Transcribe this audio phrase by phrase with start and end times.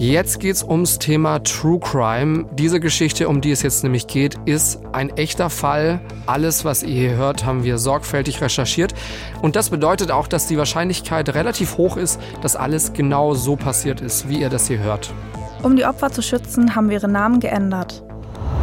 [0.00, 2.46] Jetzt geht es ums Thema True Crime.
[2.52, 5.98] Diese Geschichte, um die es jetzt nämlich geht, ist ein echter Fall.
[6.24, 8.94] Alles, was ihr hier hört, haben wir sorgfältig recherchiert.
[9.42, 14.00] Und das bedeutet auch, dass die Wahrscheinlichkeit relativ hoch ist, dass alles genau so passiert
[14.00, 15.12] ist, wie ihr das hier hört.
[15.64, 18.04] Um die Opfer zu schützen, haben wir ihre Namen geändert.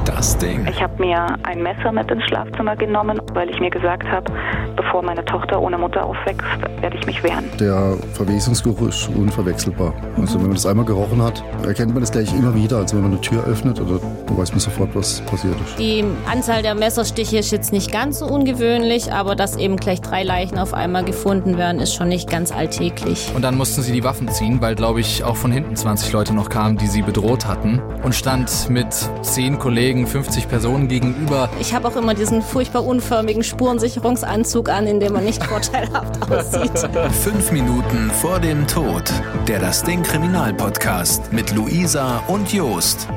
[0.06, 0.66] Das Ding.
[0.70, 4.32] Ich habe mir ein Messer mit ins Schlafzimmer genommen, weil ich mir gesagt habe,
[4.76, 6.46] bevor meine Tochter ohne Mutter aufwächst,
[6.82, 7.46] werde ich mich wehren.
[7.60, 9.94] Der Verwesungsgeruch ist unverwechselbar.
[10.18, 12.78] Also wenn man das einmal gerochen hat, erkennt man das gleich immer wieder.
[12.78, 15.80] Also wenn man eine Tür öffnet, oder dann weiß man sofort, was passiert ist.
[15.80, 20.23] Die Anzahl der Messerstiche ist jetzt nicht ganz so ungewöhnlich, aber dass eben gleich drei
[20.23, 23.31] Leichen auf einmal gefunden werden, ist schon nicht ganz alltäglich.
[23.36, 26.34] Und dann mussten sie die Waffen ziehen, weil, glaube ich, auch von hinten 20 Leute
[26.34, 27.81] noch kamen, die sie bedroht hatten.
[28.03, 28.88] Und stand mit
[29.22, 31.49] zehn Kollegen, 50 Personen gegenüber.
[31.59, 36.90] Ich habe auch immer diesen furchtbar unförmigen Spurensicherungsanzug an, in dem man nicht vorteilhaft aussieht.
[37.23, 39.03] Fünf Minuten vor dem Tod.
[39.48, 43.08] Der Das Ding Kriminalpodcast mit Luisa und Jost.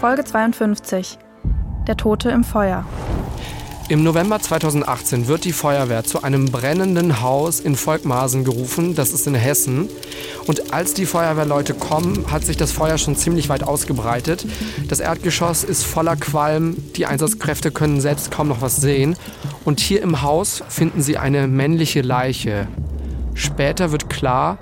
[0.00, 1.18] Folge 52.
[1.88, 2.84] Der Tote im Feuer.
[3.90, 9.26] Im November 2018 wird die Feuerwehr zu einem brennenden Haus in Volkmarsen gerufen, das ist
[9.26, 9.88] in Hessen.
[10.46, 14.44] Und als die Feuerwehrleute kommen, hat sich das Feuer schon ziemlich weit ausgebreitet.
[14.88, 19.16] Das Erdgeschoss ist voller Qualm, die Einsatzkräfte können selbst kaum noch was sehen.
[19.64, 22.68] Und hier im Haus finden sie eine männliche Leiche.
[23.32, 24.58] Später wird klar,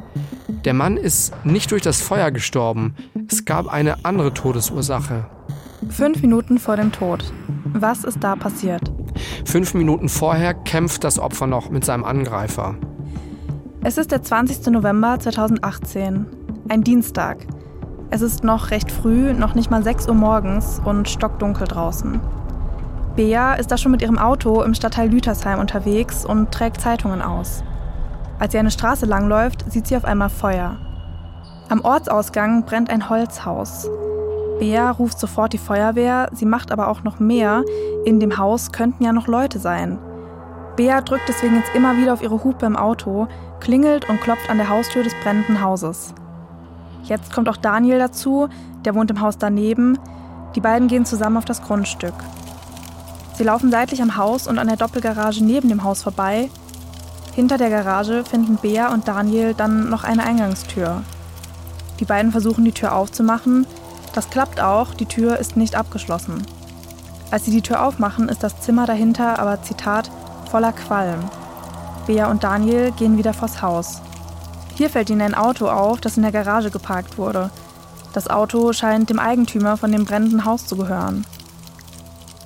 [0.65, 2.95] der Mann ist nicht durch das Feuer gestorben.
[3.29, 5.27] Es gab eine andere Todesursache.
[5.89, 7.25] Fünf Minuten vor dem Tod.
[7.73, 8.93] Was ist da passiert?
[9.57, 12.75] Fünf Minuten vorher kämpft das Opfer noch mit seinem Angreifer.
[13.83, 14.67] Es ist der 20.
[14.67, 16.27] November 2018,
[16.69, 17.39] ein Dienstag.
[18.11, 22.21] Es ist noch recht früh, noch nicht mal 6 Uhr morgens und stockdunkel draußen.
[23.17, 27.65] Bea ist da schon mit ihrem Auto im Stadtteil Lütersheim unterwegs und trägt Zeitungen aus.
[28.39, 30.77] Als sie eine Straße langläuft, sieht sie auf einmal Feuer.
[31.71, 33.89] Am Ortsausgang brennt ein Holzhaus.
[34.59, 37.63] Bea ruft sofort die Feuerwehr, sie macht aber auch noch mehr.
[38.05, 39.99] In dem Haus könnten ja noch Leute sein.
[40.77, 43.29] Bea drückt deswegen jetzt immer wieder auf ihre Hupe im Auto,
[43.61, 46.15] klingelt und klopft an der Haustür des brennenden Hauses.
[47.05, 48.49] Jetzt kommt auch Daniel dazu,
[48.85, 49.99] der wohnt im Haus daneben.
[50.55, 52.15] Die beiden gehen zusammen auf das Grundstück.
[53.35, 56.51] Sie laufen seitlich am Haus und an der Doppelgarage neben dem Haus vorbei.
[57.35, 61.03] Hinter der Garage finden Bea und Daniel dann noch eine Eingangstür.
[62.01, 63.67] Die beiden versuchen die Tür aufzumachen,
[64.17, 66.47] das klappt auch, die Tür ist nicht abgeschlossen.
[67.31, 70.11] Als sie die Tür aufmachen, ist das Zimmer dahinter aber, Zitat,
[70.51, 71.21] voller Qualm.
[72.07, 74.01] Bea und Daniel gehen wieder vors Haus.
[74.75, 77.51] Hier fällt ihnen ein Auto auf, das in der Garage geparkt wurde.
[78.15, 81.27] Das Auto scheint dem Eigentümer von dem brennenden Haus zu gehören.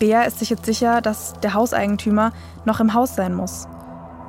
[0.00, 2.32] Bea ist sich jetzt sicher, dass der Hauseigentümer
[2.64, 3.68] noch im Haus sein muss.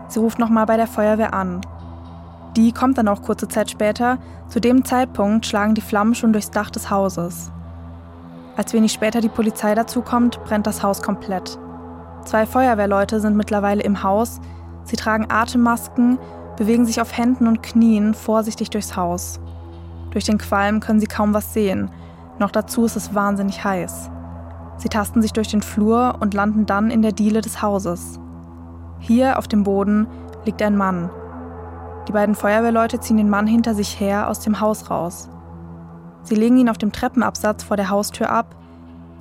[0.10, 1.62] Sie ruft nochmal bei der Feuerwehr an.
[2.56, 4.18] Die kommt dann auch kurze Zeit später.
[4.50, 7.52] Zu dem Zeitpunkt schlagen die Flammen schon durchs Dach des Hauses.
[8.58, 11.58] Als wenig später die Polizei dazukommt, brennt das Haus komplett.
[12.26, 14.42] Zwei Feuerwehrleute sind mittlerweile im Haus.
[14.84, 16.20] Sie tragen Atemmasken,
[16.58, 19.40] bewegen sich auf Händen und Knien vorsichtig durchs Haus.
[20.12, 21.90] Durch den Qualm können sie kaum was sehen.
[22.38, 24.12] Noch dazu ist es wahnsinnig heiß.
[24.78, 28.20] Sie tasten sich durch den Flur und landen dann in der Diele des Hauses.
[29.00, 30.08] Hier auf dem Boden
[30.46, 31.10] liegt ein Mann.
[32.08, 35.30] Die beiden Feuerwehrleute ziehen den Mann hinter sich her aus dem Haus raus.
[36.24, 38.56] Sie legen ihn auf dem Treppenabsatz vor der Haustür ab.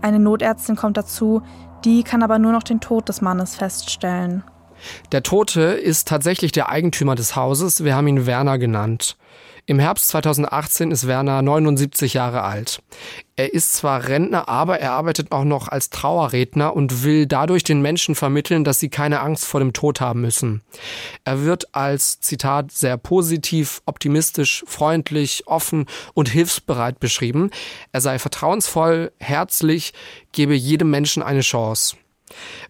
[0.03, 1.43] Eine Notärztin kommt dazu,
[1.85, 4.45] die kann aber nur noch den Tod des Mannes feststellen.
[5.13, 7.85] Der Tote ist tatsächlich der Eigentümer des Hauses.
[7.85, 9.17] Wir haben ihn Werner genannt.
[9.67, 12.83] Im Herbst 2018 ist Werner 79 Jahre alt.
[13.37, 17.81] Er ist zwar Rentner, aber er arbeitet auch noch als Trauerredner und will dadurch den
[17.81, 20.63] Menschen vermitteln, dass sie keine Angst vor dem Tod haben müssen.
[21.25, 27.51] Er wird als Zitat sehr positiv, optimistisch, freundlich, offen und hilfsbereit beschrieben.
[27.93, 29.93] Er sei vertrauensvoll, herzlich,
[30.33, 31.97] gebe jedem Menschen eine Chance.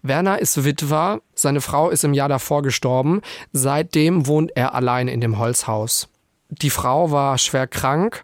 [0.01, 5.21] Werner ist Witwer, seine Frau ist im Jahr davor gestorben, seitdem wohnt er allein in
[5.21, 6.07] dem Holzhaus.
[6.51, 8.23] Die Frau war schwer krank.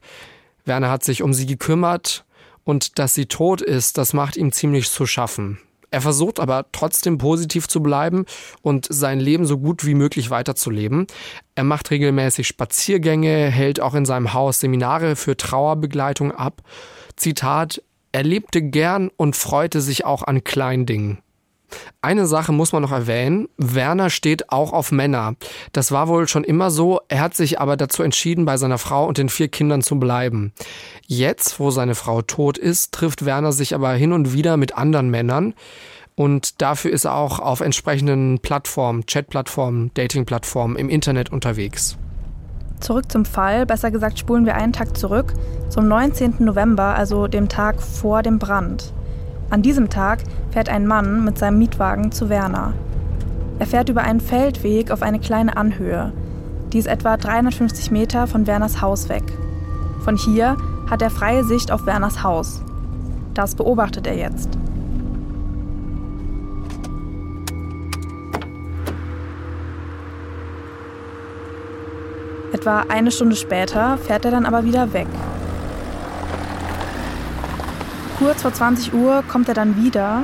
[0.66, 2.26] Werner hat sich um sie gekümmert
[2.66, 5.60] und dass sie tot ist, das macht ihm ziemlich zu schaffen.
[5.90, 8.26] Er versucht aber trotzdem positiv zu bleiben
[8.62, 11.08] und sein Leben so gut wie möglich weiterzuleben.
[11.56, 16.62] Er macht regelmäßig Spaziergänge, hält auch in seinem Haus Seminare für Trauerbegleitung ab.
[17.16, 17.82] Zitat,
[18.12, 21.20] er lebte gern und freute sich auch an kleinen Dingen.
[22.02, 23.48] Eine Sache muss man noch erwähnen.
[23.58, 25.36] Werner steht auch auf Männer.
[25.74, 27.02] Das war wohl schon immer so.
[27.08, 30.54] Er hat sich aber dazu entschieden, bei seiner Frau und den vier Kindern zu bleiben.
[31.06, 35.10] Jetzt, wo seine Frau tot ist, trifft Werner sich aber hin und wieder mit anderen
[35.10, 35.54] Männern.
[36.16, 41.98] Und dafür ist er auch auf entsprechenden Plattformen, Chatplattformen, Datingplattformen im Internet unterwegs.
[42.80, 45.34] Zurück zum Fall, besser gesagt spulen wir einen Tag zurück,
[45.70, 46.36] zum 19.
[46.40, 48.94] November, also dem Tag vor dem Brand.
[49.50, 50.20] An diesem Tag
[50.52, 52.74] fährt ein Mann mit seinem Mietwagen zu Werner.
[53.60, 56.12] Er fährt über einen Feldweg auf eine kleine Anhöhe.
[56.74, 59.24] Die ist etwa 350 Meter von Werners Haus weg.
[60.02, 60.58] Von hier
[60.90, 62.62] hat er freie Sicht auf Werners Haus.
[63.34, 64.50] Das beobachtet er jetzt.
[72.52, 75.08] Etwa eine Stunde später fährt er dann aber wieder weg.
[78.18, 80.24] Kurz vor 20 Uhr kommt er dann wieder.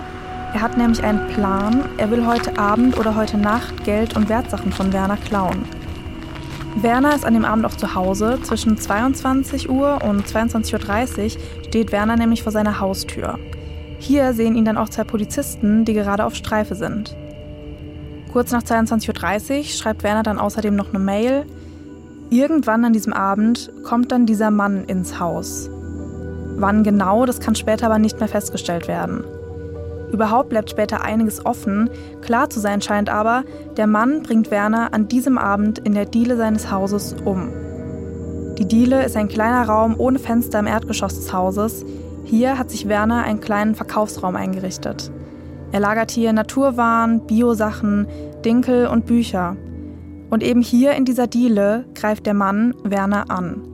[0.52, 1.86] Er hat nämlich einen Plan.
[1.98, 5.64] Er will heute Abend oder heute Nacht Geld und Wertsachen von Werner klauen.
[6.76, 8.40] Werner ist an dem Abend auch zu Hause.
[8.42, 13.38] Zwischen 22 Uhr und 22.30 Uhr steht Werner nämlich vor seiner Haustür.
[14.00, 17.16] Hier sehen ihn dann auch zwei Polizisten, die gerade auf Streife sind.
[18.32, 21.46] Kurz nach 22.30 Uhr schreibt Werner dann außerdem noch eine Mail.
[22.32, 25.70] Irgendwann an diesem Abend kommt dann dieser Mann ins Haus.
[26.58, 29.24] Wann genau, das kann später aber nicht mehr festgestellt werden.
[30.12, 31.90] Überhaupt bleibt später einiges offen.
[32.22, 33.44] Klar zu sein scheint aber,
[33.78, 37.50] der Mann bringt Werner an diesem Abend in der Diele seines Hauses um.
[38.60, 41.84] Die Diele ist ein kleiner Raum ohne Fenster im Erdgeschoss des Hauses.
[42.26, 45.12] Hier hat sich Werner einen kleinen Verkaufsraum eingerichtet.
[45.72, 48.08] Er lagert hier Naturwaren, Biosachen,
[48.46, 49.58] Dinkel und Bücher.
[50.30, 53.73] Und eben hier in dieser Diele greift der Mann Werner an.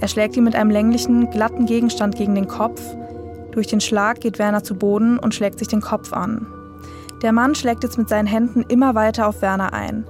[0.00, 2.80] Er schlägt ihn mit einem länglichen, glatten Gegenstand gegen den Kopf
[3.56, 6.46] durch den Schlag geht Werner zu Boden und schlägt sich den Kopf an.
[7.22, 10.06] Der Mann schlägt jetzt mit seinen Händen immer weiter auf Werner ein.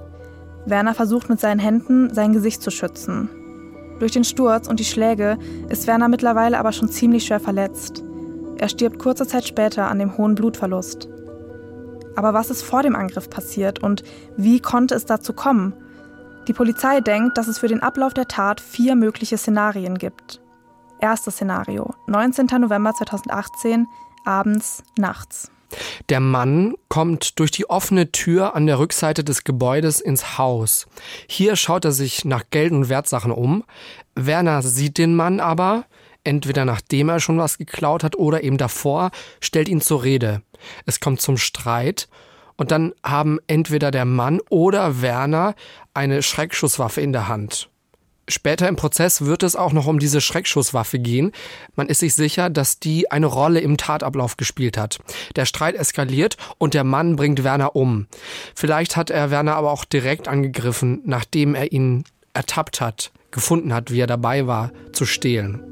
[0.65, 3.29] Werner versucht mit seinen Händen sein Gesicht zu schützen.
[3.99, 5.37] Durch den Sturz und die Schläge
[5.69, 8.03] ist Werner mittlerweile aber schon ziemlich schwer verletzt.
[8.57, 11.07] Er stirbt kurze Zeit später an dem hohen Blutverlust.
[12.17, 14.03] Aber was ist vor dem Angriff passiert und
[14.35, 15.71] wie konnte es dazu kommen?
[16.47, 20.39] Die Polizei denkt, dass es für den Ablauf der Tat vier mögliche Szenarien gibt.
[20.99, 22.47] Erstes Szenario, 19.
[22.61, 23.85] November 2018,
[24.23, 25.51] abends, nachts.
[26.07, 30.87] Der Mann kommt durch die offene Tür an der Rückseite des Gebäudes ins Haus.
[31.27, 33.65] Hier schaut er sich nach Geld und Wertsachen um.
[34.15, 35.83] Werner sieht den Mann aber,
[36.23, 39.11] entweder nachdem er schon was geklaut hat oder eben davor,
[39.41, 40.41] stellt ihn zur Rede.
[40.85, 42.07] Es kommt zum Streit
[42.57, 45.55] und dann haben entweder der Mann oder Werner
[45.93, 47.69] eine Schreckschusswaffe in der Hand.
[48.29, 51.31] Später im Prozess wird es auch noch um diese Schreckschusswaffe gehen.
[51.75, 54.99] Man ist sich sicher, dass die eine Rolle im Tatablauf gespielt hat.
[55.37, 58.07] Der Streit eskaliert und der Mann bringt Werner um.
[58.53, 63.91] Vielleicht hat er Werner aber auch direkt angegriffen, nachdem er ihn ertappt hat, gefunden hat,
[63.91, 65.63] wie er dabei war, zu stehlen.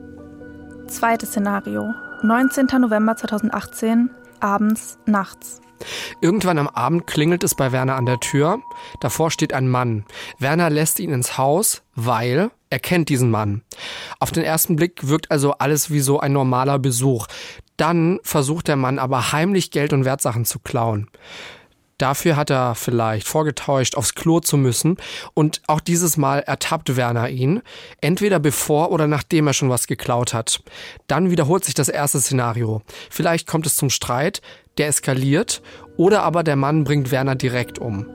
[0.88, 1.94] Zweites Szenario.
[2.24, 2.68] 19.
[2.80, 4.10] November 2018,
[4.42, 5.62] abends, nachts.
[6.22, 8.62] Irgendwann am Abend klingelt es bei Werner an der Tür.
[9.02, 10.06] Davor steht ein Mann.
[10.40, 13.62] Werner lässt ihn ins Haus, weil er kennt diesen Mann.
[14.20, 17.28] Auf den ersten Blick wirkt also alles wie so ein normaler Besuch.
[17.78, 21.10] Dann versucht der Mann aber heimlich Geld und Wertsachen zu klauen.
[21.98, 24.98] Dafür hat er vielleicht vorgetäuscht, aufs Klo zu müssen.
[25.34, 27.62] Und auch dieses Mal ertappt Werner ihn,
[28.02, 30.62] entweder bevor oder nachdem er schon was geklaut hat.
[31.08, 32.82] Dann wiederholt sich das erste Szenario.
[33.10, 34.42] Vielleicht kommt es zum Streit,
[34.78, 35.62] der eskaliert,
[35.98, 38.06] oder aber der Mann bringt Werner direkt um.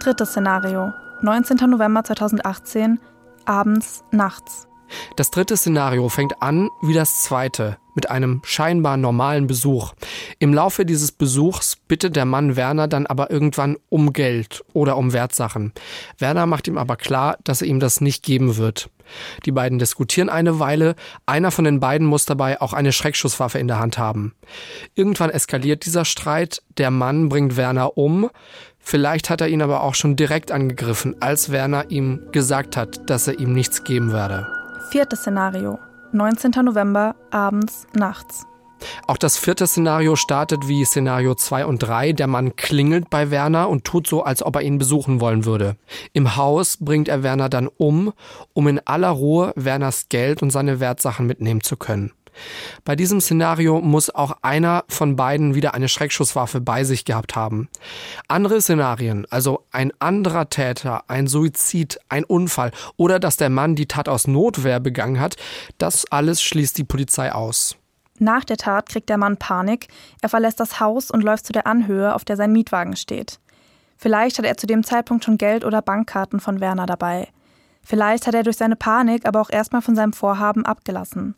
[0.00, 0.92] Drittes Szenario.
[1.20, 1.58] 19.
[1.68, 3.00] November 2018,
[3.44, 4.67] abends, nachts.
[5.16, 9.92] Das dritte Szenario fängt an wie das zweite, mit einem scheinbar normalen Besuch.
[10.38, 15.12] Im Laufe dieses Besuchs bittet der Mann Werner dann aber irgendwann um Geld oder um
[15.12, 15.72] Wertsachen.
[16.18, 18.90] Werner macht ihm aber klar, dass er ihm das nicht geben wird.
[19.44, 20.94] Die beiden diskutieren eine Weile,
[21.26, 24.34] einer von den beiden muss dabei auch eine Schreckschusswaffe in der Hand haben.
[24.94, 28.30] Irgendwann eskaliert dieser Streit, der Mann bringt Werner um,
[28.78, 33.26] vielleicht hat er ihn aber auch schon direkt angegriffen, als Werner ihm gesagt hat, dass
[33.28, 34.57] er ihm nichts geben werde.
[34.90, 35.78] Viertes Szenario.
[36.12, 36.64] 19.
[36.64, 38.46] November, abends, nachts.
[39.06, 42.14] Auch das vierte Szenario startet wie Szenario 2 und 3.
[42.14, 45.76] Der Mann klingelt bei Werner und tut so, als ob er ihn besuchen wollen würde.
[46.14, 48.14] Im Haus bringt er Werner dann um,
[48.54, 52.12] um in aller Ruhe Werners Geld und seine Wertsachen mitnehmen zu können.
[52.84, 57.68] Bei diesem Szenario muss auch einer von beiden wieder eine Schreckschusswaffe bei sich gehabt haben.
[58.28, 63.86] Andere Szenarien, also ein anderer Täter, ein Suizid, ein Unfall oder dass der Mann die
[63.86, 65.36] Tat aus Notwehr begangen hat,
[65.78, 67.76] das alles schließt die Polizei aus.
[68.18, 69.88] Nach der Tat kriegt der Mann Panik,
[70.20, 73.38] er verlässt das Haus und läuft zu der Anhöhe, auf der sein Mietwagen steht.
[73.96, 77.28] Vielleicht hat er zu dem Zeitpunkt schon Geld oder Bankkarten von Werner dabei.
[77.82, 81.34] Vielleicht hat er durch seine Panik aber auch erstmal von seinem Vorhaben abgelassen.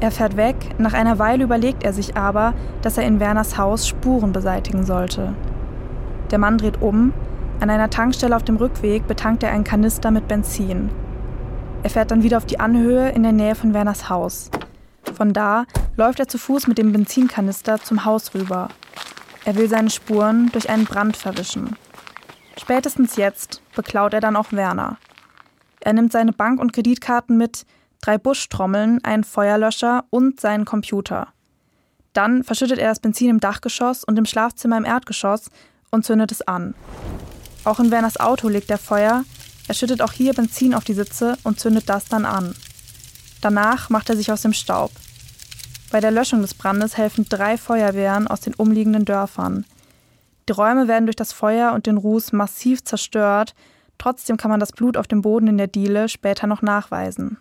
[0.00, 3.86] Er fährt weg, nach einer Weile überlegt er sich aber, dass er in Werners Haus
[3.86, 5.34] Spuren beseitigen sollte.
[6.30, 7.12] Der Mann dreht um,
[7.60, 10.90] An einer Tankstelle auf dem Rückweg betankt er einen Kanister mit Benzin.
[11.82, 14.50] Er fährt dann wieder auf die Anhöhe in der Nähe von Werners Haus.
[15.14, 15.66] Von da
[15.96, 18.68] läuft er zu Fuß mit dem Benzinkanister zum Haus rüber.
[19.44, 21.76] Er will seine Spuren durch einen Brand verwischen.
[22.58, 24.96] Spätestens jetzt beklaut er dann auch Werner.
[25.80, 27.66] Er nimmt seine Bank- und Kreditkarten mit,
[28.00, 31.28] drei Buschtrommeln, einen Feuerlöscher und seinen Computer.
[32.12, 35.50] Dann verschüttet er das Benzin im Dachgeschoss und im Schlafzimmer im Erdgeschoss
[35.90, 36.74] und zündet es an.
[37.64, 39.24] Auch in Werners Auto legt er Feuer,
[39.68, 42.56] er schüttet auch hier Benzin auf die Sitze und zündet das dann an.
[43.40, 44.90] Danach macht er sich aus dem Staub.
[45.90, 49.64] Bei der Löschung des Brandes helfen drei Feuerwehren aus den umliegenden Dörfern.
[50.48, 53.54] Die Räume werden durch das Feuer und den Ruß massiv zerstört,
[53.98, 57.38] trotzdem kann man das Blut auf dem Boden in der Diele später noch nachweisen.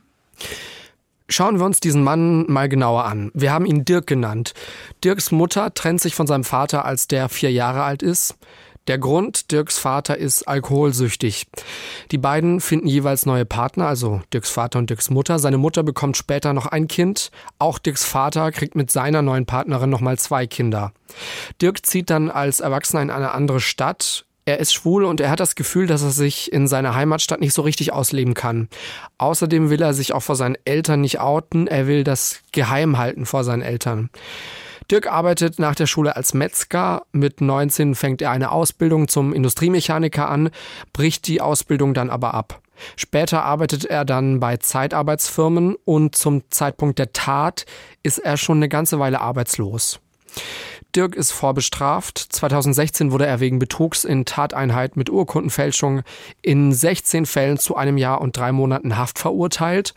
[1.31, 3.31] Schauen wir uns diesen Mann mal genauer an.
[3.36, 4.53] Wir haben ihn Dirk genannt.
[5.03, 8.36] Dirks Mutter trennt sich von seinem Vater, als der vier Jahre alt ist.
[8.88, 11.46] Der Grund, Dirks Vater ist alkoholsüchtig.
[12.10, 15.38] Die beiden finden jeweils neue Partner, also Dirks Vater und Dirks Mutter.
[15.38, 17.29] Seine Mutter bekommt später noch ein Kind.
[17.60, 20.91] Auch Dirks Vater kriegt mit seiner neuen Partnerin nochmal zwei Kinder.
[21.62, 24.25] Dirk zieht dann als Erwachsener in eine andere Stadt.
[24.50, 27.53] Er ist schwul und er hat das Gefühl, dass er sich in seiner Heimatstadt nicht
[27.53, 28.68] so richtig ausleben kann.
[29.20, 31.68] Außerdem will er sich auch vor seinen Eltern nicht outen.
[31.68, 34.10] Er will das geheim halten vor seinen Eltern.
[34.89, 37.03] Dirk arbeitet nach der Schule als Metzger.
[37.12, 40.50] Mit 19 fängt er eine Ausbildung zum Industriemechaniker an,
[40.94, 42.60] bricht die Ausbildung dann aber ab.
[42.96, 47.68] Später arbeitet er dann bei Zeitarbeitsfirmen und zum Zeitpunkt der Tat
[48.01, 50.00] ist er schon eine ganze Weile arbeitslos.
[51.00, 52.18] Dirk ist vorbestraft.
[52.18, 56.01] 2016 wurde er wegen Betrugs in Tateinheit mit Urkundenfälschung
[56.41, 59.94] in 16 Fällen zu einem Jahr und drei Monaten Haft verurteilt.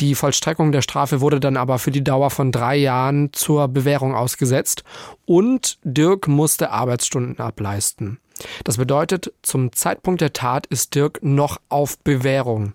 [0.00, 4.16] Die Vollstreckung der Strafe wurde dann aber für die Dauer von drei Jahren zur Bewährung
[4.16, 4.82] ausgesetzt
[5.24, 8.18] und Dirk musste Arbeitsstunden ableisten.
[8.64, 12.72] Das bedeutet, zum Zeitpunkt der Tat ist Dirk noch auf Bewährung.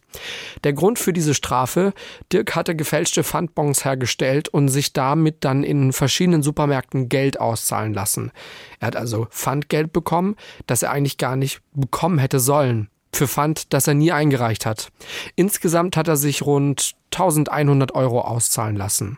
[0.63, 1.94] Der Grund für diese Strafe,
[2.32, 8.32] Dirk hatte gefälschte Pfandbons hergestellt und sich damit dann in verschiedenen Supermärkten Geld auszahlen lassen.
[8.80, 10.36] Er hat also Pfandgeld bekommen,
[10.68, 14.89] das er eigentlich gar nicht bekommen hätte sollen für Pfand, das er nie eingereicht hat.
[15.36, 19.18] Insgesamt hat er sich rund 1100 Euro auszahlen lassen.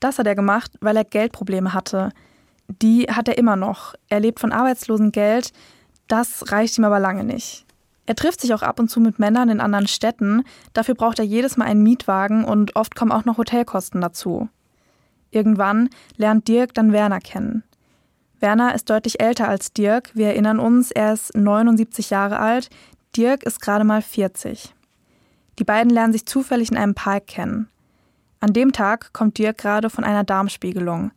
[0.00, 2.10] Das hat er gemacht, weil er Geldprobleme hatte.
[2.82, 3.94] Die hat er immer noch.
[4.08, 5.52] Er lebt von Arbeitslosengeld.
[6.08, 7.64] Das reicht ihm aber lange nicht.
[8.06, 10.42] Er trifft sich auch ab und zu mit Männern in anderen Städten.
[10.72, 14.48] Dafür braucht er jedes Mal einen Mietwagen und oft kommen auch noch Hotelkosten dazu.
[15.30, 17.64] Irgendwann lernt Dirk dann Werner kennen.
[18.40, 20.10] Werner ist deutlich älter als Dirk.
[20.14, 22.70] Wir erinnern uns, er ist 79 Jahre alt.
[23.14, 24.74] Dirk ist gerade mal 40.
[25.58, 27.68] Die beiden lernen sich zufällig in einem Park kennen.
[28.40, 31.10] An dem Tag kommt Dirk gerade von einer Darmspiegelung.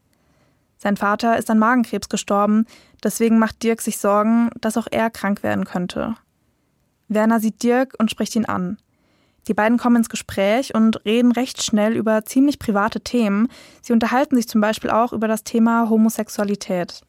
[0.81, 2.65] Sein Vater ist an Magenkrebs gestorben,
[3.03, 6.15] deswegen macht Dirk sich Sorgen, dass auch er krank werden könnte.
[7.07, 8.77] Werner sieht Dirk und spricht ihn an.
[9.47, 13.47] Die beiden kommen ins Gespräch und reden recht schnell über ziemlich private Themen.
[13.83, 17.01] Sie unterhalten sich zum Beispiel auch über das Thema Homosexualität.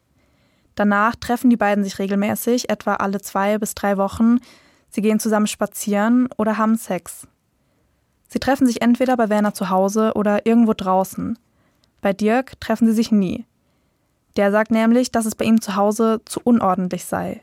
[0.75, 4.39] Danach treffen die beiden sich regelmäßig, etwa alle zwei bis drei Wochen,
[4.91, 7.27] Sie gehen zusammen spazieren oder haben Sex.
[8.27, 11.39] Sie treffen sich entweder bei Werner zu Hause oder irgendwo draußen.
[12.01, 13.47] Bei Dirk treffen sie sich nie.
[14.35, 17.41] Der sagt nämlich, dass es bei ihm zu Hause zu unordentlich sei.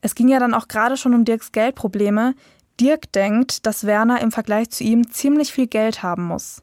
[0.00, 2.34] Es ging ja dann auch gerade schon um Dirks Geldprobleme.
[2.78, 6.62] Dirk denkt, dass Werner im Vergleich zu ihm ziemlich viel Geld haben muss.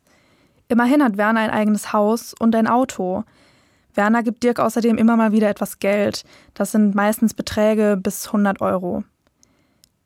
[0.67, 3.23] Immerhin hat Werner ein eigenes Haus und ein Auto.
[3.93, 6.23] Werner gibt Dirk außerdem immer mal wieder etwas Geld.
[6.53, 9.03] Das sind meistens Beträge bis 100 Euro.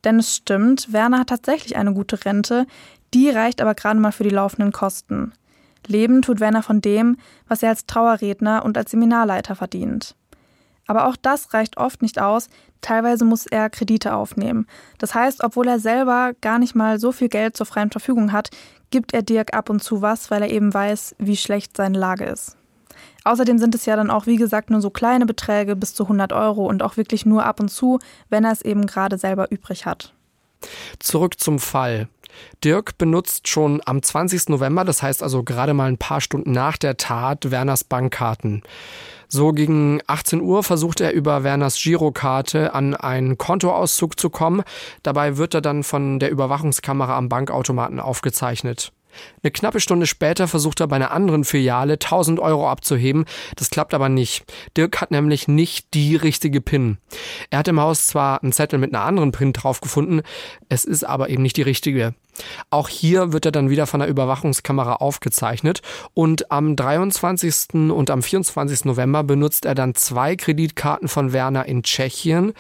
[0.04, 2.66] Denn es stimmt, Werner hat tatsächlich eine gute Rente,
[3.14, 5.34] die reicht aber gerade mal für die laufenden Kosten.
[5.88, 7.18] Leben tut Werner von dem,
[7.48, 10.16] was er als Trauerredner und als Seminarleiter verdient.
[10.88, 12.50] Aber auch das reicht oft nicht aus,
[12.82, 14.66] teilweise muss er Kredite aufnehmen.
[14.98, 18.50] Das heißt, obwohl er selber gar nicht mal so viel Geld zur freien Verfügung hat,
[18.90, 22.26] gibt er Dirk ab und zu was, weil er eben weiß, wie schlecht seine Lage
[22.26, 22.58] ist.
[23.24, 26.34] Außerdem sind es ja dann auch, wie gesagt, nur so kleine Beträge bis zu 100
[26.34, 29.86] Euro und auch wirklich nur ab und zu, wenn er es eben gerade selber übrig
[29.86, 30.14] hat.
[31.00, 32.08] Zurück zum Fall.
[32.64, 34.50] Dirk benutzt schon am 20.
[34.50, 38.64] November, das heißt also gerade mal ein paar Stunden nach der Tat, Werners Bankkarten.
[39.28, 44.64] So gegen 18 Uhr versucht er über Werners Girokarte an einen Kontoauszug zu kommen.
[45.04, 48.92] Dabei wird er dann von der Überwachungskamera am Bankautomaten aufgezeichnet.
[49.44, 53.26] Eine knappe Stunde später versucht er bei einer anderen Filiale 1000 Euro abzuheben.
[53.56, 54.44] Das klappt aber nicht.
[54.78, 56.98] Dirk hat nämlich nicht die richtige PIN.
[57.50, 60.22] Er hat im Haus zwar einen Zettel mit einer anderen PIN drauf gefunden,
[60.70, 62.14] es ist aber eben nicht die richtige.
[62.70, 65.82] Auch hier wird er dann wieder von der Überwachungskamera aufgezeichnet
[66.14, 67.92] und am 23.
[67.92, 68.86] und am 24.
[68.86, 72.54] November benutzt er dann zwei Kreditkarten von Werner in Tschechien.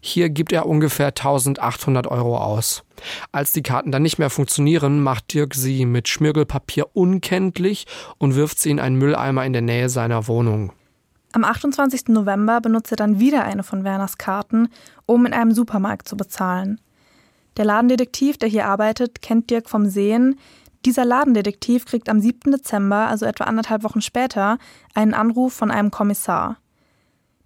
[0.00, 2.84] Hier gibt er ungefähr 1800 Euro aus.
[3.32, 7.86] Als die Karten dann nicht mehr funktionieren, macht Dirk sie mit Schmirgelpapier unkenntlich
[8.18, 10.72] und wirft sie in einen Mülleimer in der Nähe seiner Wohnung.
[11.32, 12.08] Am 28.
[12.08, 14.68] November benutzt er dann wieder eine von Werners Karten,
[15.04, 16.80] um in einem Supermarkt zu bezahlen.
[17.56, 20.38] Der Ladendetektiv, der hier arbeitet, kennt Dirk vom Sehen.
[20.84, 22.52] Dieser Ladendetektiv kriegt am 7.
[22.52, 24.58] Dezember, also etwa anderthalb Wochen später,
[24.94, 26.58] einen Anruf von einem Kommissar.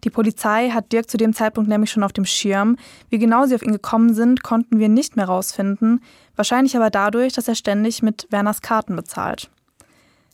[0.04, 2.76] Die Polizei hat Dirk zu dem Zeitpunkt nämlich schon auf dem Schirm.
[3.10, 6.00] Wie genau sie auf ihn gekommen sind, konnten wir nicht mehr rausfinden.
[6.36, 9.50] Wahrscheinlich aber dadurch, dass er ständig mit Werners Karten bezahlt.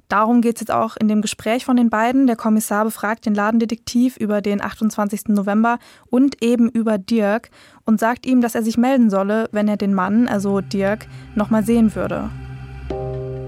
[0.09, 2.29] Darum geht es jetzt auch in dem Gespräch von den beiden.
[2.29, 5.29] Der Kommissar befragt den Ladendetektiv über den 28.
[5.29, 7.51] November und eben über Dirk
[7.85, 11.65] und sagt ihm, dass er sich melden solle, wenn er den Mann, also Dirk, nochmal
[11.65, 12.31] sehen würde.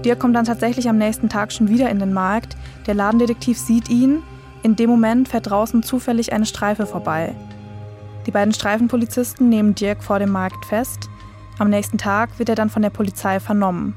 [0.03, 2.57] Dirk kommt dann tatsächlich am nächsten Tag schon wieder in den Markt.
[2.87, 4.21] Der Ladendetektiv sieht ihn.
[4.61, 7.35] In dem Moment fährt draußen zufällig eine Streife vorbei.
[8.25, 11.09] Die beiden Streifenpolizisten nehmen Dirk vor dem Markt fest.
[11.57, 13.95] Am nächsten Tag wird er dann von der Polizei vernommen.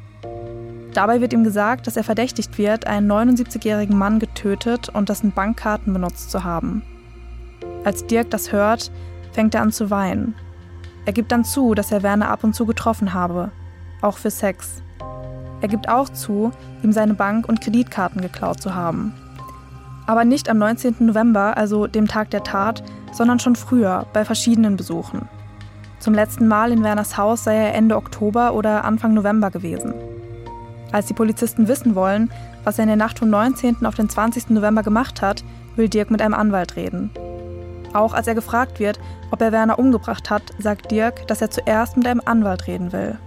[0.94, 5.92] Dabei wird ihm gesagt, dass er verdächtigt wird, einen 79-jährigen Mann getötet und dessen Bankkarten
[5.92, 6.82] benutzt zu haben.
[7.84, 8.92] Als Dirk das hört,
[9.32, 10.34] fängt er an zu weinen.
[11.06, 13.50] Er gibt dann zu, dass er Werner ab und zu getroffen habe,
[14.02, 14.82] auch für Sex.
[15.62, 19.14] Er gibt auch zu, ihm seine Bank- und Kreditkarten geklaut zu haben.
[20.06, 20.96] Aber nicht am 19.
[21.00, 22.82] November, also dem Tag der Tat,
[23.12, 25.28] sondern schon früher, bei verschiedenen Besuchen.
[26.00, 29.94] Zum letzten Mal in Werners Haus sei er Ende Oktober oder Anfang November gewesen.
[30.92, 32.30] Als die Polizisten wissen wollen,
[32.64, 33.84] was er in der Nacht vom 19.
[33.86, 34.50] auf den 20.
[34.50, 35.42] November gemacht hat,
[35.74, 37.10] will Dirk mit einem Anwalt reden.
[37.94, 41.96] Auch als er gefragt wird, ob er Werner umgebracht hat, sagt Dirk, dass er zuerst
[41.96, 43.18] mit einem Anwalt reden will.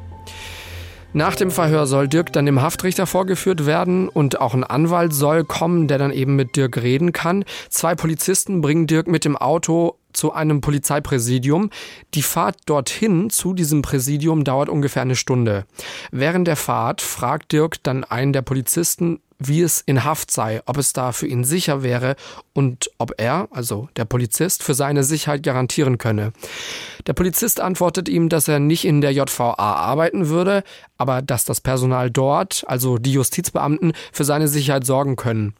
[1.15, 5.45] Nach dem Verhör soll Dirk dann dem Haftrichter vorgeführt werden und auch ein Anwalt soll
[5.45, 7.45] kommen, der dann eben mit Dirk reden kann.
[7.69, 11.69] Zwei Polizisten bringen Dirk mit dem Auto zu einem Polizeipräsidium.
[12.15, 15.65] Die Fahrt dorthin zu diesem Präsidium dauert ungefähr eine Stunde.
[16.11, 20.77] Während der Fahrt fragt Dirk dann einen der Polizisten, wie es in Haft sei, ob
[20.77, 22.15] es da für ihn sicher wäre
[22.53, 26.31] und ob er, also der Polizist, für seine Sicherheit garantieren könne.
[27.07, 30.63] Der Polizist antwortet ihm, dass er nicht in der JVA arbeiten würde,
[30.97, 35.53] aber dass das Personal dort, also die Justizbeamten, für seine Sicherheit sorgen können.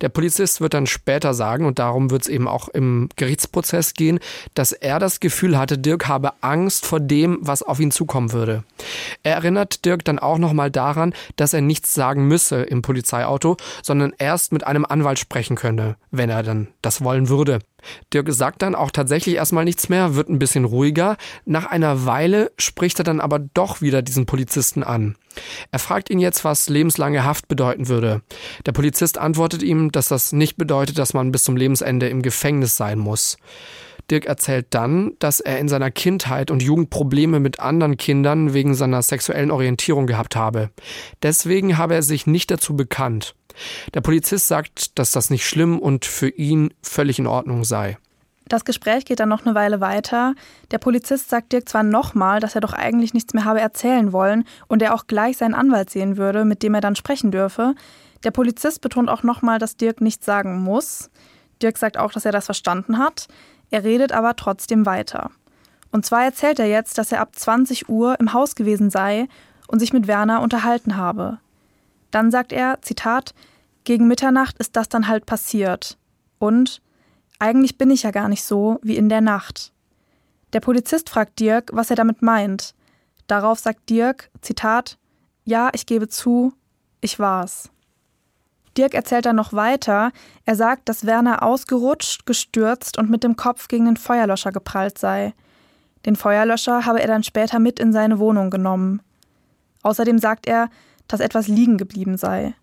[0.00, 4.18] Der Polizist wird dann später sagen, und darum wird es eben auch im Gerichtsprozess gehen,
[4.54, 8.64] dass er das Gefühl hatte, Dirk habe Angst vor dem, was auf ihn zukommen würde.
[9.22, 14.12] Er erinnert Dirk dann auch nochmal daran, dass er nichts sagen müsse im Polizeiauto, sondern
[14.18, 17.60] erst mit einem Anwalt sprechen könne, wenn er dann das wollen würde.
[18.12, 21.16] Dirk sagt dann auch tatsächlich erstmal nichts mehr, wird ein bisschen ruhiger.
[21.44, 25.16] Nach einer Weile spricht er dann aber doch wieder diesen Polizisten an.
[25.70, 28.22] Er fragt ihn jetzt, was lebenslange Haft bedeuten würde.
[28.66, 32.76] Der Polizist antwortet ihm, dass das nicht bedeutet, dass man bis zum Lebensende im Gefängnis
[32.76, 33.36] sein muss.
[34.10, 38.74] Dirk erzählt dann, dass er in seiner Kindheit und Jugend Probleme mit anderen Kindern wegen
[38.74, 40.70] seiner sexuellen Orientierung gehabt habe.
[41.22, 43.34] Deswegen habe er sich nicht dazu bekannt.
[43.94, 47.98] Der Polizist sagt, dass das nicht schlimm und für ihn völlig in Ordnung sei.
[48.48, 50.34] Das Gespräch geht dann noch eine Weile weiter.
[50.70, 54.44] Der Polizist sagt Dirk zwar nochmal, dass er doch eigentlich nichts mehr habe erzählen wollen
[54.68, 57.74] und er auch gleich seinen Anwalt sehen würde, mit dem er dann sprechen dürfe.
[58.24, 61.10] Der Polizist betont auch nochmal, dass Dirk nichts sagen muss.
[61.60, 63.28] Dirk sagt auch, dass er das verstanden hat.
[63.70, 65.30] Er redet aber trotzdem weiter.
[65.90, 69.28] Und zwar erzählt er jetzt, dass er ab 20 Uhr im Haus gewesen sei
[69.68, 71.38] und sich mit Werner unterhalten habe.
[72.10, 73.34] Dann sagt er, Zitat,
[73.84, 75.98] gegen Mitternacht ist das dann halt passiert.
[76.38, 76.82] Und
[77.38, 79.72] eigentlich bin ich ja gar nicht so wie in der Nacht.
[80.52, 82.74] Der Polizist fragt Dirk, was er damit meint.
[83.26, 84.98] Darauf sagt Dirk, Zitat,
[85.44, 86.52] ja, ich gebe zu,
[87.00, 87.70] ich war's.
[88.76, 90.12] Dirk erzählt dann noch weiter.
[90.44, 95.34] Er sagt, dass Werner ausgerutscht, gestürzt und mit dem Kopf gegen den Feuerlöscher geprallt sei.
[96.06, 99.02] Den Feuerlöscher habe er dann später mit in seine Wohnung genommen.
[99.82, 100.70] Außerdem sagt er,
[101.08, 102.54] dass etwas liegen geblieben sei.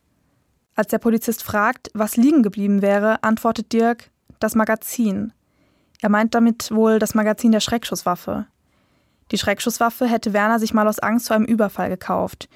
[0.76, 5.34] Als der Polizist fragt, was liegen geblieben wäre, antwortet Dirk, das Magazin.
[6.02, 8.46] Er meint damit wohl das Magazin der Schreckschusswaffe.
[9.32, 12.48] Die Schreckschusswaffe hätte Werner sich mal aus Angst vor einem Überfall gekauft.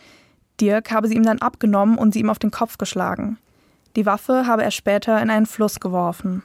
[0.62, 3.38] Dirk habe sie ihm dann abgenommen und sie ihm auf den Kopf geschlagen.
[3.95, 6.43] Die Waffe habe er später in einen Fluss geworfen.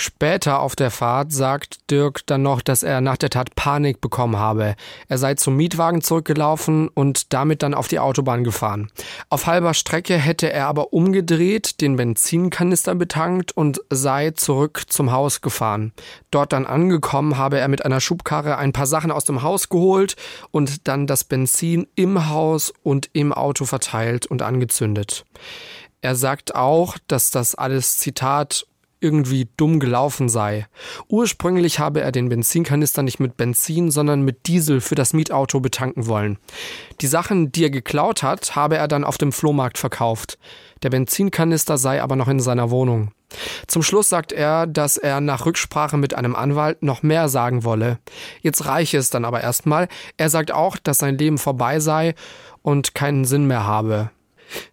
[0.00, 4.36] Später auf der Fahrt sagt Dirk dann noch, dass er nach der Tat Panik bekommen
[4.36, 4.76] habe.
[5.08, 8.92] Er sei zum Mietwagen zurückgelaufen und damit dann auf die Autobahn gefahren.
[9.28, 15.40] Auf halber Strecke hätte er aber umgedreht, den Benzinkanister betankt und sei zurück zum Haus
[15.40, 15.92] gefahren.
[16.30, 20.14] Dort dann angekommen habe er mit einer Schubkarre ein paar Sachen aus dem Haus geholt
[20.52, 25.24] und dann das Benzin im Haus und im Auto verteilt und angezündet.
[26.00, 28.67] Er sagt auch, dass das alles Zitat
[29.00, 30.66] irgendwie dumm gelaufen sei.
[31.08, 36.06] Ursprünglich habe er den Benzinkanister nicht mit Benzin, sondern mit Diesel für das Mietauto betanken
[36.06, 36.38] wollen.
[37.00, 40.38] Die Sachen, die er geklaut hat, habe er dann auf dem Flohmarkt verkauft.
[40.82, 43.12] Der Benzinkanister sei aber noch in seiner Wohnung.
[43.66, 47.98] Zum Schluss sagt er, dass er nach Rücksprache mit einem Anwalt noch mehr sagen wolle.
[48.40, 49.88] Jetzt reiche es dann aber erstmal.
[50.16, 52.14] Er sagt auch, dass sein Leben vorbei sei
[52.62, 54.10] und keinen Sinn mehr habe.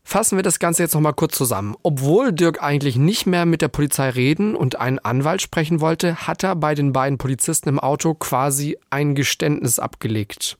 [0.03, 1.75] Fassen wir das Ganze jetzt nochmal kurz zusammen.
[1.83, 6.43] Obwohl Dirk eigentlich nicht mehr mit der Polizei reden und einen Anwalt sprechen wollte, hat
[6.43, 10.57] er bei den beiden Polizisten im Auto quasi ein Geständnis abgelegt.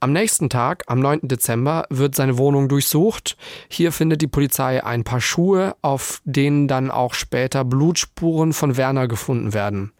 [0.00, 1.20] Am nächsten Tag, am 9.
[1.22, 3.36] Dezember, wird seine Wohnung durchsucht.
[3.68, 9.08] Hier findet die Polizei ein paar Schuhe, auf denen dann auch später Blutspuren von Werner
[9.08, 9.92] gefunden werden.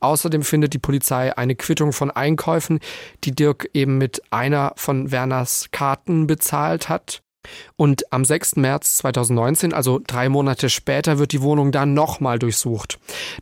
[0.00, 2.80] Außerdem findet die Polizei eine Quittung von Einkäufen,
[3.24, 7.22] die Dirk eben mit einer von Werners Karten bezahlt hat.
[7.76, 8.56] Und am 6.
[8.56, 12.98] März 2019, also drei Monate später, wird die Wohnung dann nochmal durchsucht.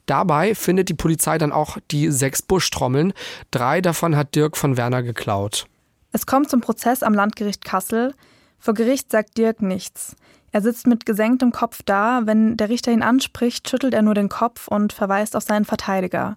[0.06, 3.12] Dabei findet die Polizei dann auch die sechs Buschtrommeln.
[3.50, 5.66] Drei davon hat Dirk von Werner geklaut.
[6.12, 8.14] Es kommt zum Prozess am Landgericht Kassel.
[8.58, 10.16] Vor Gericht sagt Dirk nichts.
[10.52, 12.22] Er sitzt mit gesenktem Kopf da.
[12.24, 16.36] Wenn der Richter ihn anspricht, schüttelt er nur den Kopf und verweist auf seinen Verteidiger.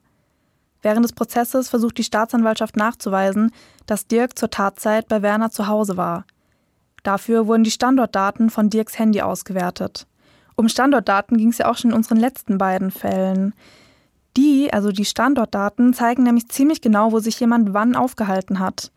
[0.83, 3.51] Während des Prozesses versucht die Staatsanwaltschaft nachzuweisen,
[3.85, 6.25] dass Dirk zur Tatzeit bei Werner zu Hause war.
[7.03, 10.07] Dafür wurden die Standortdaten von Dirks Handy ausgewertet.
[10.55, 13.53] Um Standortdaten ging es ja auch schon in unseren letzten beiden Fällen.
[14.37, 18.91] Die, also die Standortdaten, zeigen nämlich ziemlich genau, wo sich jemand wann aufgehalten hat.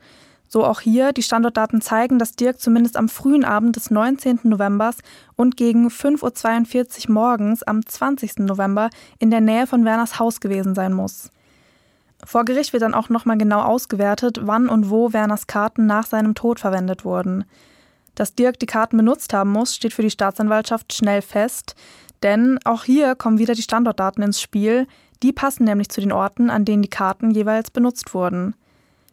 [0.49, 4.41] So auch hier, die Standortdaten zeigen, dass Dirk zumindest am frühen Abend des 19.
[4.45, 4.93] November
[5.35, 8.39] und gegen 5.42 Uhr morgens am 20.
[8.39, 11.31] November in der Nähe von Werners Haus gewesen sein muss.
[12.25, 16.35] Vor Gericht wird dann auch nochmal genau ausgewertet, wann und wo Werners Karten nach seinem
[16.35, 17.45] Tod verwendet wurden.
[18.17, 21.77] Dass Dirk die Karten benutzt haben muss, steht für die Staatsanwaltschaft schnell fest,
[22.25, 24.89] denn auch hier kommen wieder die Standortdaten ins Spiel,
[25.23, 28.57] die passen nämlich zu den Orten, an denen die Karten jeweils benutzt wurden.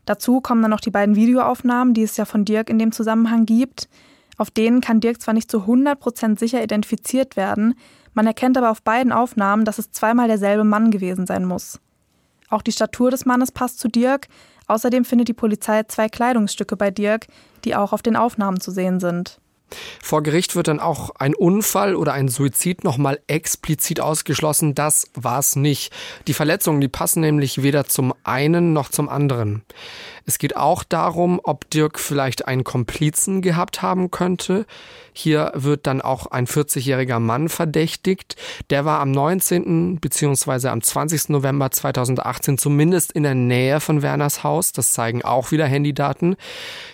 [0.06, 3.46] Dazu kommen dann noch die beiden Videoaufnahmen, die es ja von Dirk in dem Zusammenhang
[3.46, 3.88] gibt.
[4.38, 7.76] Auf denen kann Dirk zwar nicht zu 100% sicher identifiziert werden,
[8.16, 11.80] man erkennt aber auf beiden Aufnahmen, dass es zweimal derselbe Mann gewesen sein muss.
[12.50, 14.28] Auch die Statur des Mannes passt zu Dirk,
[14.68, 17.28] Außerdem findet die Polizei zwei Kleidungsstücke bei Dirk,
[17.66, 19.40] die auch auf den Aufnahmen zu sehen sind.
[20.02, 24.76] Vor Gericht wird dann auch ein Unfall oder ein Suizid nochmal explizit ausgeschlossen.
[24.76, 25.92] Das war es nicht.
[26.28, 29.64] Die Verletzungen, die passen nämlich weder zum einen noch zum anderen.
[30.26, 34.66] Es geht auch darum, ob Dirk vielleicht einen Komplizen gehabt haben könnte.
[35.14, 38.36] Hier wird dann auch ein 40-jähriger Mann verdächtigt.
[38.70, 40.00] Der war am 19.
[40.00, 40.70] bzw.
[40.70, 41.30] am 20.
[41.30, 44.72] November 2018 zumindest in der Nähe von Werners Haus.
[44.72, 46.36] Das zeigen auch wieder Handydaten.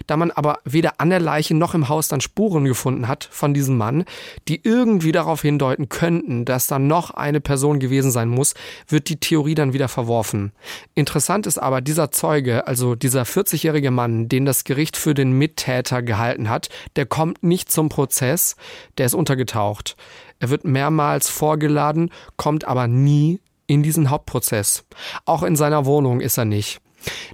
[0.08, 3.54] Da man aber weder an der Leiche noch im Haus dann Spuren gefunden hat von
[3.54, 4.06] diesem Mann,
[4.48, 8.54] die irgendwie darauf hindeuten könnten, dass da noch eine Person gewesen sein muss,
[8.88, 10.52] wird die Theorie dann wieder verworfen.
[10.96, 15.34] Interessant ist aber dieser Zeuge, also dieser dieser 40-jährige Mann, den das Gericht für den
[15.34, 18.56] Mittäter gehalten hat, der kommt nicht zum Prozess,
[18.98, 19.98] der ist untergetaucht.
[20.40, 24.86] Er wird mehrmals vorgeladen, kommt aber nie in diesen Hauptprozess.
[25.26, 26.80] Auch in seiner Wohnung ist er nicht.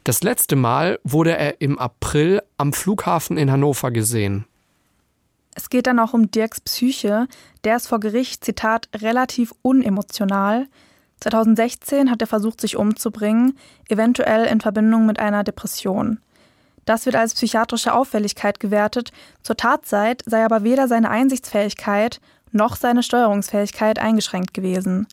[0.03, 4.45] Das letzte Mal wurde er im April am Flughafen in Hannover gesehen.
[5.53, 7.27] Es geht dann auch um Dirks Psyche.
[7.63, 10.67] Der ist vor Gericht, Zitat, relativ unemotional.
[11.29, 13.57] 2016 hat er versucht, sich umzubringen,
[13.89, 16.19] eventuell in Verbindung mit einer Depression.
[16.85, 19.11] Das wird als psychiatrische Auffälligkeit gewertet,
[19.41, 25.07] zur Tatzeit sei aber weder seine Einsichtsfähigkeit noch seine Steuerungsfähigkeit eingeschränkt gewesen.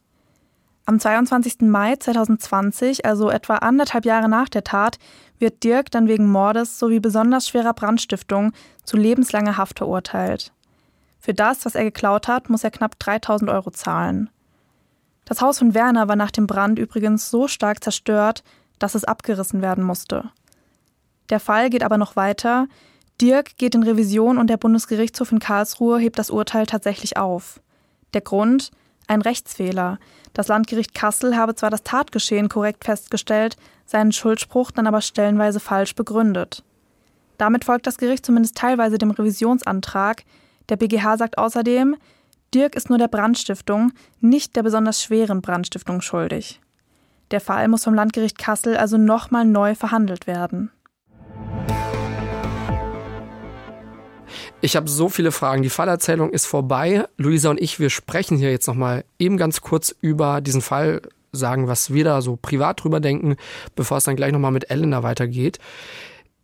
[0.84, 1.62] Am 22.
[1.62, 4.98] Mai 2020, also etwa anderthalb Jahre nach der Tat,
[5.38, 8.52] wird Dirk dann wegen Mordes sowie besonders schwerer Brandstiftung
[8.84, 10.52] zu lebenslanger Haft verurteilt.
[11.20, 14.28] Für das, was er geklaut hat, muss er knapp 3000 Euro zahlen.
[15.24, 18.42] Das Haus von Werner war nach dem Brand übrigens so stark zerstört,
[18.78, 20.30] dass es abgerissen werden musste.
[21.30, 22.66] Der Fall geht aber noch weiter.
[23.20, 27.60] Dirk geht in Revision und der Bundesgerichtshof in Karlsruhe hebt das Urteil tatsächlich auf.
[28.14, 28.70] Der Grund?
[29.06, 29.98] Ein Rechtsfehler.
[30.32, 35.94] Das Landgericht Kassel habe zwar das Tatgeschehen korrekt festgestellt, seinen Schuldspruch dann aber stellenweise falsch
[35.94, 36.64] begründet.
[37.38, 40.24] Damit folgt das Gericht zumindest teilweise dem Revisionsantrag.
[40.68, 41.96] Der BGH sagt außerdem,
[42.54, 46.60] Dirk ist nur der Brandstiftung, nicht der besonders schweren Brandstiftung schuldig.
[47.30, 50.70] Der Fall muss vom Landgericht Kassel also nochmal neu verhandelt werden.
[54.60, 55.62] Ich habe so viele Fragen.
[55.62, 57.06] Die Fallerzählung ist vorbei.
[57.16, 61.66] Luisa und ich, wir sprechen hier jetzt nochmal eben ganz kurz über diesen Fall, sagen,
[61.66, 63.36] was wir da so privat drüber denken,
[63.74, 65.58] bevor es dann gleich nochmal mit Elena weitergeht.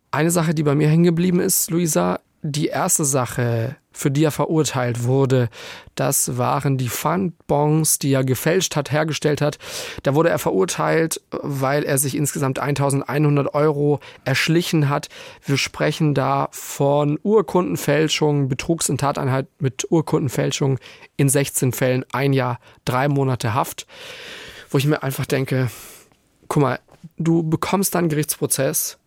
[0.09, 4.31] Eine Sache, die bei mir hängen geblieben ist, Luisa, die erste Sache, für die er
[4.31, 5.49] verurteilt wurde,
[5.95, 9.57] das waren die Pfandbons, die er gefälscht hat, hergestellt hat.
[10.03, 15.09] Da wurde er verurteilt, weil er sich insgesamt 1100 Euro erschlichen hat.
[15.43, 20.79] Wir sprechen da von Urkundenfälschung, Betrugs- und Tateinheit mit Urkundenfälschung
[21.17, 23.85] in 16 Fällen, ein Jahr, drei Monate Haft.
[24.69, 25.69] Wo ich mir einfach denke,
[26.47, 26.79] guck mal,
[27.17, 28.97] du bekommst dann Gerichtsprozess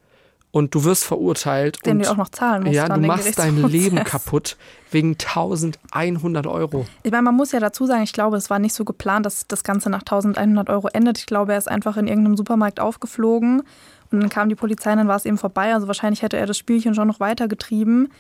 [0.53, 1.85] und du wirst verurteilt.
[1.85, 2.75] Den und du auch noch zahlen musst.
[2.75, 3.63] Ja, du machst dein.
[3.63, 4.57] Leben kaputt
[4.91, 6.87] wegen 1100 Euro.
[7.03, 9.47] Ich meine, man muss ja dazu sagen, ich glaube, es war nicht so geplant, dass
[9.49, 11.19] das Ganze nach 1100 Euro endet.
[11.19, 13.63] Ich glaube, er ist einfach in irgendeinem Supermarkt aufgeflogen
[14.11, 15.73] und dann kam die Polizei und dann war es eben vorbei.
[15.73, 18.13] Also wahrscheinlich hätte er das Spielchen schon noch weitergetrieben.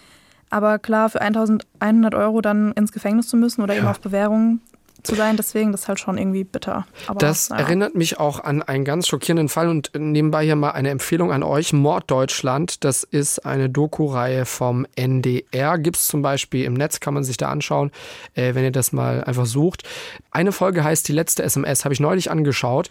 [0.48, 4.60] Aber klar, für 1100 Euro dann ins Gefängnis zu müssen oder eben auf Bewährung
[5.02, 6.86] zu sein, deswegen, das ist halt schon irgendwie bitter.
[7.06, 7.64] Aber, Das naja.
[7.64, 11.42] erinnert mich auch an einen ganz schockierenden Fall und nebenbei hier mal eine Empfehlung an
[11.42, 11.72] euch.
[11.72, 15.78] Morddeutschland, das ist eine Doku-Reihe vom NDR.
[15.78, 17.90] Gibt es zum Beispiel im Netz, kann man sich da anschauen,
[18.34, 19.82] äh, wenn ihr das mal einfach sucht.
[20.30, 22.88] Eine Folge heißt Die letzte SMS, habe ich neulich angeschaut.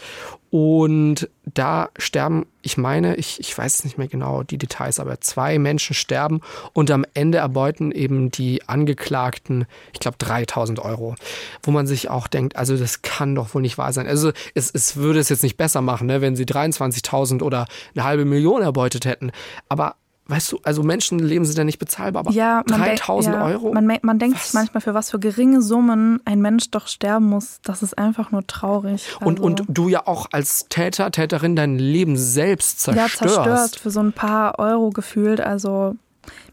[0.49, 5.57] Und da sterben, ich meine, ich, ich weiß nicht mehr genau die Details, aber zwei
[5.59, 6.41] Menschen sterben
[6.73, 11.15] und am Ende erbeuten eben die Angeklagten, ich glaube, 3000 Euro.
[11.63, 14.07] Wo man sich auch denkt, also das kann doch wohl nicht wahr sein.
[14.07, 18.03] Also es, es würde es jetzt nicht besser machen, ne, wenn sie 23.000 oder eine
[18.03, 19.31] halbe Million erbeutet hätten.
[19.69, 19.95] Aber
[20.31, 23.73] weißt du, also Menschenleben sind ja nicht bezahlbar, aber ja, man denk- 3000 ja, Euro?
[23.73, 24.45] Man, man denkt Was?
[24.45, 27.59] sich manchmal, für was für geringe Summen ein Mensch doch sterben muss.
[27.63, 29.05] Das ist einfach nur traurig.
[29.19, 33.17] und, Also- und du ja auch als Täter, Täterin dein Leben selbst ja, zerstörst.
[33.35, 35.41] zerstört für so ein paar Euro gefühlt.
[35.41, 35.95] Also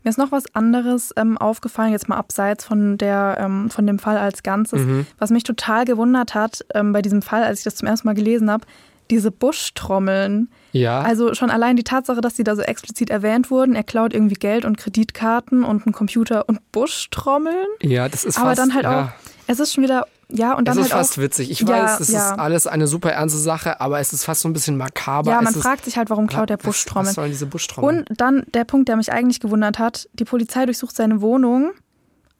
[0.03, 3.99] mir ist noch was anderes ähm, aufgefallen, jetzt mal abseits von der ähm, von dem
[3.99, 5.07] Fall als Ganzes, Mhm.
[5.19, 8.15] was mich total gewundert hat ähm, bei diesem Fall, als ich das zum ersten Mal
[8.15, 8.65] gelesen habe.
[9.11, 10.51] Diese Buschtrommeln.
[10.73, 11.01] Ja.
[11.01, 13.75] Also schon allein die Tatsache, dass die da so explizit erwähnt wurden.
[13.75, 17.67] Er klaut irgendwie Geld und Kreditkarten und einen Computer und Buschtrommeln.
[17.83, 19.05] ja, das ist Aber fast, dann halt ja.
[19.05, 19.09] auch,
[19.47, 21.51] es ist schon wieder, ja, und Es dann ist halt fast auch, witzig.
[21.51, 22.33] Ich Ja, weiß, das ja.
[22.33, 25.31] ist alles eine super ernste Sache, aber es ist fast so ein bisschen makaber.
[25.31, 27.07] Ja, es man ist, fragt sich halt, warum klaut der was, Buschtrommeln.
[27.09, 28.05] was sollen diese Buschtrommeln?
[28.09, 31.71] Und dann der Punkt, der mich eigentlich gewundert hat, die Polizei durchsucht seine Wohnung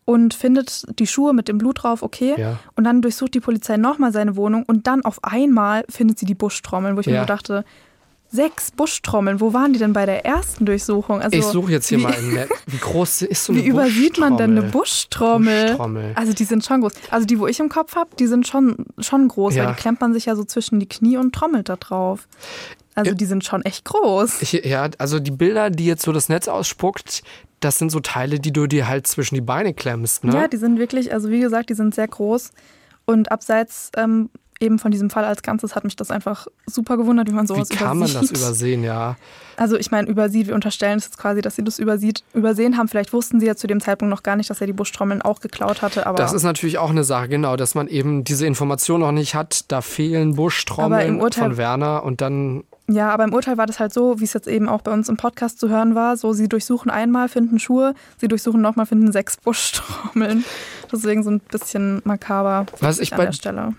[0.09, 2.33] und findet die Schuhe mit dem Blut drauf, okay.
[2.39, 2.59] Ja.
[2.77, 6.35] Und dann durchsucht die Polizei nochmal seine Wohnung und dann auf einmal findet sie die
[6.35, 7.21] Buschtrommeln, wo ich mir Ja.
[7.25, 7.65] so dachte,
[8.31, 11.21] sechs Buschtrommeln, wo waren die denn bei der ersten Durchsuchung?
[11.21, 12.49] Also, ich suche jetzt hier wie, mal im Netz.
[12.67, 15.67] Wie groß ist so eine Wie übersieht man denn eine Buschtrommel?
[15.67, 15.67] Buschtrommel?
[15.69, 16.13] Buschtrommel.
[16.15, 16.93] Also die sind schon groß.
[17.11, 19.67] Also die, wo ich im Kopf habe, die sind schon, schon groß, Ja.
[19.67, 22.29] weil die klemmt man sich ja so zwischen die Knie und trommelt da drauf.
[22.95, 24.41] Also die sind schon echt groß.
[24.41, 27.23] Ich, ja, also die Bilder, die jetzt so das Netz ausspuckt,
[27.61, 30.25] das sind so Teile, die du dir halt zwischen die Beine klemmst.
[30.25, 30.33] Ne?
[30.35, 32.51] Ja, die sind wirklich, also wie gesagt, die sind sehr groß.
[33.05, 34.29] Und abseits ähm,
[34.61, 37.49] eben von diesem Fall als Ganzes hat mich das einfach super gewundert, wie man Wie
[37.49, 38.33] sowas kann man übersieht.
[38.33, 39.17] das übersehen, ja?
[39.57, 42.89] Also ich meine, übersieht, wir unterstellen es jetzt quasi, dass sie das übersieht, übersehen haben.
[42.89, 45.41] Vielleicht wussten sie ja zu dem Zeitpunkt noch gar nicht, dass er die Buschtrommeln auch
[45.41, 46.07] geklaut hatte.
[46.07, 49.35] Aber, Das ist natürlich auch eine Sache, genau, dass man eben diese Information noch nicht
[49.35, 49.71] hat.
[49.71, 53.93] Da fehlen Buschtrommeln Urteil- von Werner und dann ja, aber im Urteil war das halt
[53.93, 56.17] so, wie es jetzt eben auch bei uns im Podcast zu hören war.
[56.17, 60.43] So, sie durchsuchen einmal, finden Schuhe, sie durchsuchen nochmal, finden sechs Buschtrommeln.
[60.91, 63.31] Deswegen so ein bisschen makaber Was ich bei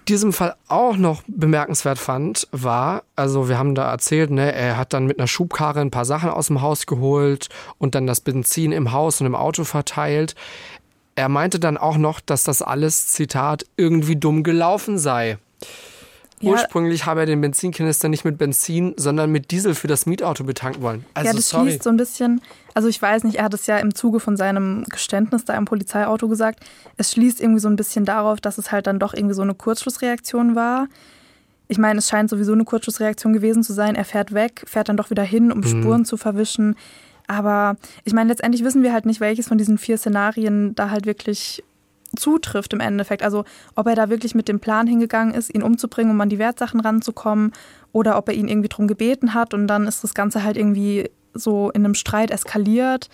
[0.07, 4.93] diesem Fall auch noch bemerkenswert fand, war, also wir haben da erzählt, ne, er hat
[4.93, 8.71] dann mit einer Schubkarre ein paar Sachen aus dem Haus geholt und dann das Benzin
[8.71, 10.35] im Haus und im Auto verteilt.
[11.15, 15.39] Er meinte dann auch noch, dass das alles, Zitat, irgendwie dumm gelaufen sei.
[16.41, 16.51] Ja.
[16.51, 20.81] Ursprünglich habe er den Benzinkanister nicht mit Benzin, sondern mit Diesel für das Mietauto betanken
[20.81, 21.05] wollen.
[21.13, 21.69] Also ja, das sorry.
[21.69, 22.41] schließt so ein bisschen,
[22.73, 25.65] also ich weiß nicht, er hat es ja im Zuge von seinem Geständnis da im
[25.65, 26.63] Polizeiauto gesagt,
[26.97, 29.53] es schließt irgendwie so ein bisschen darauf, dass es halt dann doch irgendwie so eine
[29.53, 30.87] Kurzschlussreaktion war.
[31.67, 33.95] Ich meine, es scheint sowieso eine Kurzschlussreaktion gewesen zu sein.
[33.95, 36.75] Er fährt weg, fährt dann doch wieder hin, um Spuren zu verwischen.
[37.27, 37.75] Aber
[38.05, 41.63] ich meine, letztendlich wissen wir halt nicht, welches von diesen vier Szenarien da halt wirklich
[42.15, 43.23] zutrifft im Endeffekt.
[43.23, 43.45] Also
[43.75, 46.79] ob er da wirklich mit dem Plan hingegangen ist, ihn umzubringen, um an die Wertsachen
[46.79, 47.53] ranzukommen,
[47.91, 51.09] oder ob er ihn irgendwie drum gebeten hat und dann ist das Ganze halt irgendwie
[51.33, 53.09] so in einem Streit eskaliert.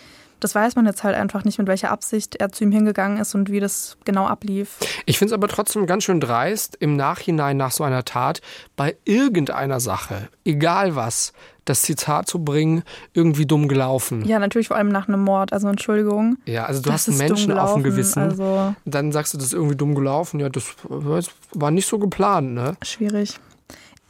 [0.46, 3.34] Das weiß man jetzt halt einfach nicht, mit welcher Absicht er zu ihm hingegangen ist
[3.34, 4.78] und wie das genau ablief.
[5.08, 8.42] Ich finde es aber trotzdem ganz schön dreist, im Nachhinein nach so einer Tat
[8.76, 11.34] bei irgendeiner Sache, egal was,
[11.66, 14.24] das Zitat zu bringen, irgendwie dumm gelaufen.
[14.26, 16.38] Ja, natürlich vor allem nach einem Mord, also Entschuldigung.
[16.46, 18.20] Ja, also du hast einen Menschen auf dem Gewissen.
[18.22, 20.40] also- Dann sagst du, das ist irgendwie dumm gelaufen.
[20.40, 20.76] Ja, das
[21.54, 22.78] war nicht so geplant, ne?
[22.84, 23.40] Schwierig.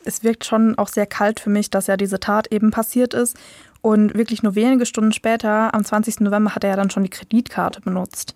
[0.03, 3.37] Es wirkt schon auch sehr kalt für mich, dass ja diese Tat eben passiert ist.
[3.85, 6.21] Und wirklich nur wenige Stunden später, am 20.
[6.21, 8.35] November, hat er ja dann schon die Kreditkarte benutzt.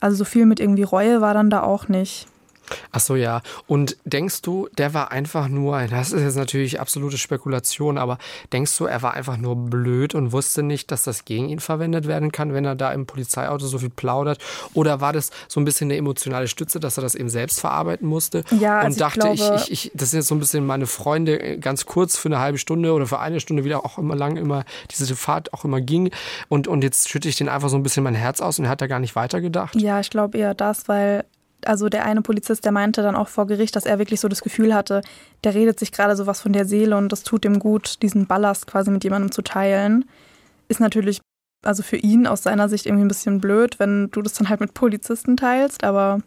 [0.00, 2.26] Also so viel mit irgendwie Reue war dann da auch nicht.
[2.92, 3.42] Ach so, ja.
[3.66, 8.18] Und denkst du, der war einfach nur, das ist jetzt natürlich absolute Spekulation, aber
[8.52, 12.06] denkst du, er war einfach nur blöd und wusste nicht, dass das gegen ihn verwendet
[12.06, 14.38] werden kann, wenn er da im Polizeiauto so viel plaudert?
[14.74, 18.06] Oder war das so ein bisschen eine emotionale Stütze, dass er das eben selbst verarbeiten
[18.08, 18.44] musste?
[18.58, 20.86] Ja, also und ich dachte, glaube- ich, ich, das sind jetzt so ein bisschen meine
[20.86, 24.16] Freunde, äh, ganz kurz für eine halbe Stunde oder für eine Stunde, wie auch immer
[24.16, 26.10] lang immer diese Fahrt auch immer ging.
[26.48, 28.70] Und, und jetzt schütte ich den einfach so ein bisschen mein Herz aus und er
[28.70, 29.74] hat da gar nicht weitergedacht.
[29.76, 31.24] Ja, ich glaube eher das, weil
[31.64, 34.42] also der eine Polizist, der meinte dann auch vor Gericht, dass er wirklich so das
[34.42, 35.02] Gefühl hatte,
[35.44, 38.66] der redet sich gerade sowas von der Seele und das tut ihm gut, diesen Ballast
[38.66, 40.04] quasi mit jemandem zu teilen.
[40.68, 41.20] Ist natürlich
[41.64, 44.60] also für ihn aus seiner Sicht irgendwie ein bisschen blöd, wenn du das dann halt
[44.60, 46.20] mit Polizisten teilst, aber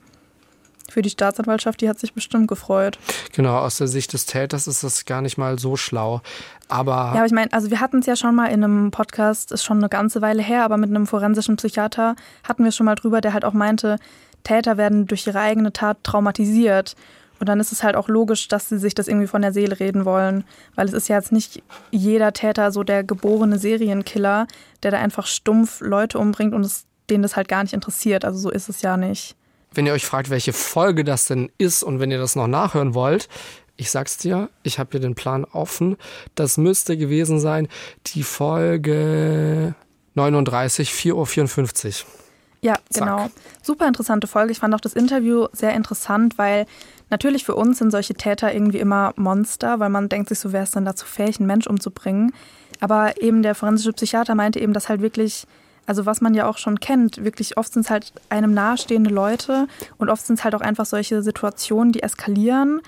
[0.91, 2.99] für die Staatsanwaltschaft, die hat sich bestimmt gefreut.
[3.33, 6.21] Genau, aus der Sicht des Täters ist das gar nicht mal so schlau.
[6.67, 9.51] Aber Ja, aber ich meine, also wir hatten es ja schon mal in einem Podcast,
[9.51, 12.95] ist schon eine ganze Weile her, aber mit einem forensischen Psychiater hatten wir schon mal
[12.95, 13.97] drüber, der halt auch meinte,
[14.43, 16.95] Täter werden durch ihre eigene Tat traumatisiert.
[17.39, 19.79] Und dann ist es halt auch logisch, dass sie sich das irgendwie von der Seele
[19.79, 20.43] reden wollen.
[20.75, 24.45] Weil es ist ja jetzt nicht jeder Täter so der geborene Serienkiller,
[24.83, 28.25] der da einfach stumpf Leute umbringt und es, denen das halt gar nicht interessiert.
[28.25, 29.35] Also so ist es ja nicht.
[29.73, 32.93] wenn ihr euch fragt, welche Folge das denn ist und wenn ihr das noch nachhören
[32.93, 33.29] wollt,
[33.77, 35.97] ich sag's dir, ich habe hier den Plan offen.
[36.35, 37.67] Das müsste gewesen sein
[38.07, 39.73] die Folge
[40.13, 42.20] 39, 4.54 Uhr.
[42.61, 43.03] Ja, Zack.
[43.03, 43.29] genau.
[43.63, 44.51] Super interessante Folge.
[44.51, 46.67] Ich fand auch das Interview sehr interessant, weil
[47.09, 50.63] natürlich für uns sind solche Täter irgendwie immer Monster, weil man denkt sich so, wer
[50.63, 52.33] ist denn dazu fähig, einen Mensch umzubringen?
[52.79, 55.45] Aber eben der forensische Psychiater meinte eben, dass halt wirklich,
[55.87, 59.67] also was man ja auch schon kennt, wirklich oft sind es halt einem nahestehende Leute
[59.97, 62.81] und oft sind es halt auch einfach solche Situationen, die eskalieren.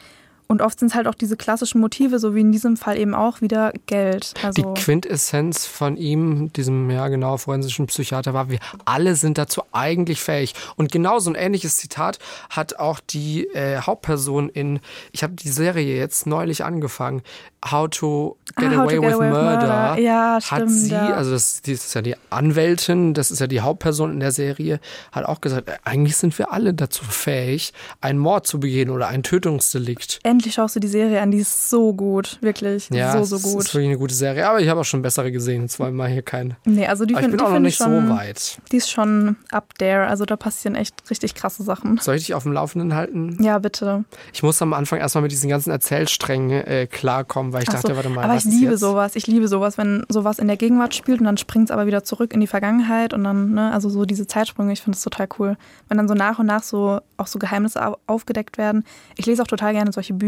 [0.53, 3.15] Und oft sind es halt auch diese klassischen Motive, so wie in diesem Fall eben
[3.15, 4.35] auch wieder Geld.
[4.43, 9.63] Also Die Quintessenz von ihm, diesem ja genau forensischen Psychiater, war, wir alle sind dazu
[9.71, 10.53] eigentlich fähig.
[10.75, 12.19] Und genau so ein ähnliches Zitat
[12.51, 14.79] hat auch die äh, Hauptperson in,
[15.11, 17.23] ich habe die Serie jetzt neulich angefangen,
[17.65, 19.67] How to Get Ah, How Away to with Get Away with Murder.
[19.67, 19.99] Murder.
[20.01, 21.13] Ja, hat stimmt, sie, ja.
[21.15, 24.79] also das, das ist ja die Anwältin, das ist ja die Hauptperson in der Serie,
[25.11, 29.07] hat auch gesagt, äh, eigentlich sind wir alle dazu fähig, einen Mord zu begehen oder
[29.07, 30.19] ein Tötungsdelikt.
[30.23, 33.62] endlich schaust du die Serie an, die ist so gut, wirklich Ja, so, so gut.
[33.63, 34.47] ist wirklich eine gute Serie.
[34.47, 35.63] Aber ich habe auch schon bessere gesehen.
[35.63, 36.56] Jetzt wollen wir hier keinen.
[36.65, 38.58] Nee, also die Aber ich finde bin auch noch nicht ich schon, so weit.
[38.71, 40.08] Die ist schon up there.
[40.08, 41.97] Also da passieren echt richtig krasse Sachen.
[41.99, 43.38] Soll ich dich auf dem Laufenden halten?
[43.41, 44.03] Ja, bitte.
[44.34, 47.88] Ich muss am Anfang erstmal mit diesen ganzen Erzählsträngen äh, klarkommen, weil ich Ach dachte,
[47.89, 48.79] so, warte mal, aber ich liebe jetzt?
[48.79, 49.15] sowas.
[49.15, 52.03] Ich liebe sowas, wenn sowas in der Gegenwart spielt und dann springt es aber wieder
[52.03, 55.27] zurück in die Vergangenheit und dann, ne, also so diese Zeitsprünge, ich finde es total
[55.39, 55.58] cool.
[55.89, 58.84] Wenn dann so nach und nach so auch so Geheimnisse au- aufgedeckt werden.
[59.15, 60.22] Ich lese auch total gerne solche Bücher.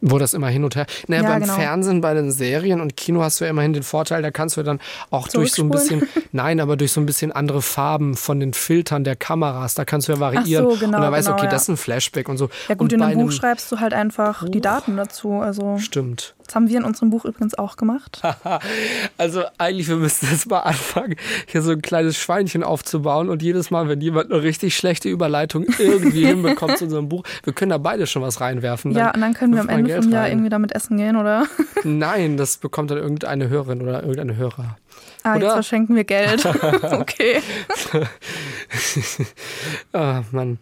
[0.00, 0.86] Wo das immer hin und her.
[1.08, 1.54] Naja, Ja, beim genau.
[1.54, 4.62] Fernsehen, bei den Serien und Kino hast du ja immerhin den Vorteil, da kannst du
[4.62, 4.78] dann
[5.10, 8.52] auch durch so ein bisschen, nein, aber durch so ein bisschen andere Farben von den
[8.52, 10.66] Filtern der Kameras, da kannst du ja variieren.
[10.66, 11.50] Ach so, genau, und dann weißt du, genau, okay, ja.
[11.50, 12.48] das ist ein Flashback und so.
[12.68, 15.32] Ja gut, und in einem Buch schreibst du halt einfach die Daten dazu.
[15.40, 16.36] Also Stimmt.
[16.48, 18.22] Das haben wir in unserem Buch übrigens auch gemacht.
[19.18, 23.70] Also eigentlich, wir müssten jetzt mal anfangen, hier so ein kleines Schweinchen aufzubauen und jedes
[23.70, 27.78] Mal, wenn jemand eine richtig schlechte Überleitung irgendwie hinbekommt zu unserem Buch, wir können da
[27.78, 28.92] beide schon was reinwerfen.
[28.92, 30.32] ja, und dann können wir am Ende Geld vom Jahr rein.
[30.32, 31.46] irgendwie damit essen gehen, oder?
[31.84, 34.76] Nein, das bekommt dann irgendeine Hörerin oder irgendeine Hörer.
[35.24, 35.44] Ah, Oder?
[35.46, 36.44] jetzt verschenken wir Geld.
[36.46, 37.40] okay.
[39.92, 40.58] Ah, Mann.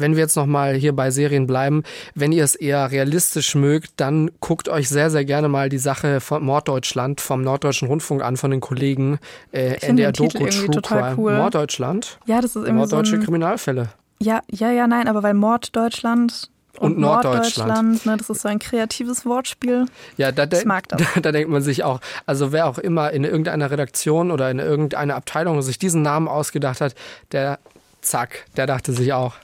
[0.00, 1.82] Wenn wir jetzt nochmal hier bei Serien bleiben,
[2.14, 6.20] wenn ihr es eher realistisch mögt, dann guckt euch sehr, sehr gerne mal die Sache
[6.20, 9.18] von Morddeutschland vom Norddeutschen Rundfunk an, von den Kollegen
[9.52, 11.14] äh, Ich Titel Doku True total Crime.
[11.16, 11.36] cool.
[11.36, 12.18] Morddeutschland?
[12.26, 13.88] Ja, das ist irgendwie so Norddeutsche ein, Kriminalfälle.
[14.22, 17.68] Ja, ja, ja, nein, aber weil Morddeutschland und, Und Norddeutschland.
[17.68, 19.86] Norddeutschland, ne, das ist so ein kreatives Wortspiel.
[20.16, 20.64] Ja, da, das.
[20.88, 24.58] Da, da denkt man sich auch, also wer auch immer in irgendeiner Redaktion oder in
[24.60, 26.94] irgendeiner Abteilung sich diesen Namen ausgedacht hat,
[27.32, 27.58] der
[28.02, 29.34] Zack, der dachte sich auch,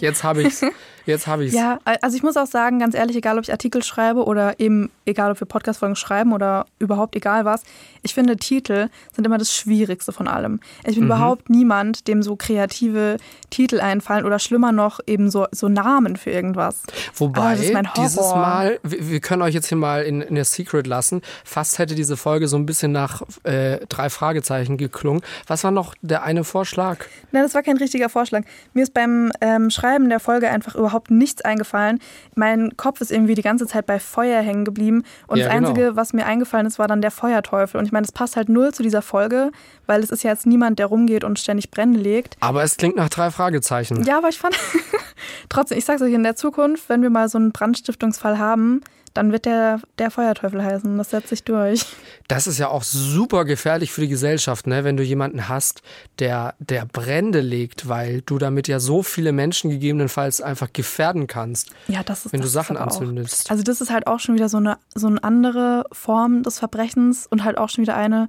[0.00, 0.64] jetzt habe ich's.
[1.06, 1.58] Jetzt habe ich es.
[1.58, 4.90] Ja, also ich muss auch sagen, ganz ehrlich, egal ob ich Artikel schreibe oder eben
[5.06, 7.62] egal ob wir Podcast-Folgen schreiben oder überhaupt egal was,
[8.02, 10.60] ich finde Titel sind immer das Schwierigste von allem.
[10.84, 11.10] Ich bin mhm.
[11.10, 13.16] überhaupt niemand, dem so kreative
[13.50, 16.82] Titel einfallen oder schlimmer noch eben so, so Namen für irgendwas.
[17.14, 17.56] Wobei,
[17.96, 21.78] dieses Mal, wir, wir, können euch jetzt hier mal in, in der Secret lassen, fast
[21.78, 25.22] hätte diese Folge so ein bisschen nach äh, drei Fragezeichen geklungen.
[25.46, 26.98] Was war noch der eine Vorschlag?
[27.32, 28.42] Nein, das war kein richtiger Vorschlag.
[28.72, 32.00] Mir ist beim ähm, Schreiben der Folge einfach überhaupt überhaupt nichts eingefallen.
[32.34, 35.04] Mein Kopf ist irgendwie die ganze Zeit bei Feuer hängen geblieben.
[35.26, 35.68] Und ja, das genau.
[35.68, 37.78] Einzige, was mir eingefallen ist, war dann der Feuerteufel.
[37.78, 39.52] Und ich meine, das passt halt null zu dieser Folge,
[39.86, 42.36] weil es ist ja jetzt niemand, der rumgeht und ständig Brände legt.
[42.40, 44.02] Aber es klingt nach drei Fragezeichen.
[44.04, 44.56] Ja, aber ich fand
[45.48, 48.82] trotzdem, ich sag's euch, in der Zukunft, wenn wir mal so einen Brandstiftungsfall haben,
[49.14, 50.96] dann wird der, der Feuerteufel heißen.
[50.96, 51.84] Das setzt sich durch.
[52.28, 54.84] Das ist ja auch super gefährlich für die Gesellschaft, ne?
[54.84, 55.82] wenn du jemanden hast,
[56.18, 61.70] der, der Brände legt, weil du damit ja so viele Menschen gegebenenfalls einfach gefährden kannst.
[61.88, 63.50] Ja, das ist Wenn das du Sachen anzündest.
[63.50, 67.26] Also, das ist halt auch schon wieder so eine, so eine andere Form des Verbrechens
[67.26, 68.28] und halt auch schon wieder eine,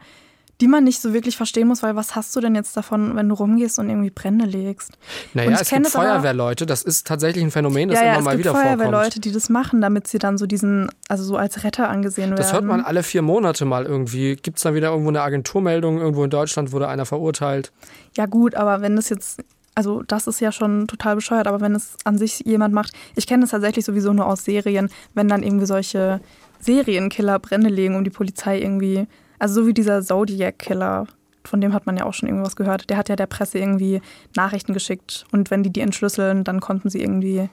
[0.62, 3.28] die man nicht so wirklich verstehen muss, weil was hast du denn jetzt davon, wenn
[3.28, 4.92] du rumgehst und irgendwie Brände legst?
[5.34, 8.52] Naja, es gibt Feuerwehrleute, das ist tatsächlich ein Phänomen, das ja, ja, immer mal wieder
[8.52, 8.66] vorkommt.
[8.66, 11.90] Es gibt Feuerwehrleute, die das machen, damit sie dann so diesen, also so als Retter
[11.90, 12.38] angesehen werden.
[12.38, 14.36] Das hört man alle vier Monate mal irgendwie.
[14.36, 17.72] Gibt es da wieder irgendwo eine Agenturmeldung, irgendwo in Deutschland wurde einer verurteilt?
[18.16, 19.44] Ja gut, aber wenn das jetzt
[19.74, 23.26] also das ist ja schon total bescheuert, aber wenn es an sich jemand macht, ich
[23.26, 26.20] kenne das tatsächlich sowieso nur aus Serien, wenn dann irgendwie solche
[26.60, 29.08] Serienkiller Brände legen, um die Polizei irgendwie,
[29.42, 31.08] also so wie dieser Zodiac-Killer,
[31.44, 32.92] von dem hat man ja auch schon irgendwas gehört.
[32.92, 34.00] Der hat ja der Presse irgendwie
[34.36, 37.50] Nachrichten geschickt und wenn die die entschlüsseln, dann konnten sie irgendwie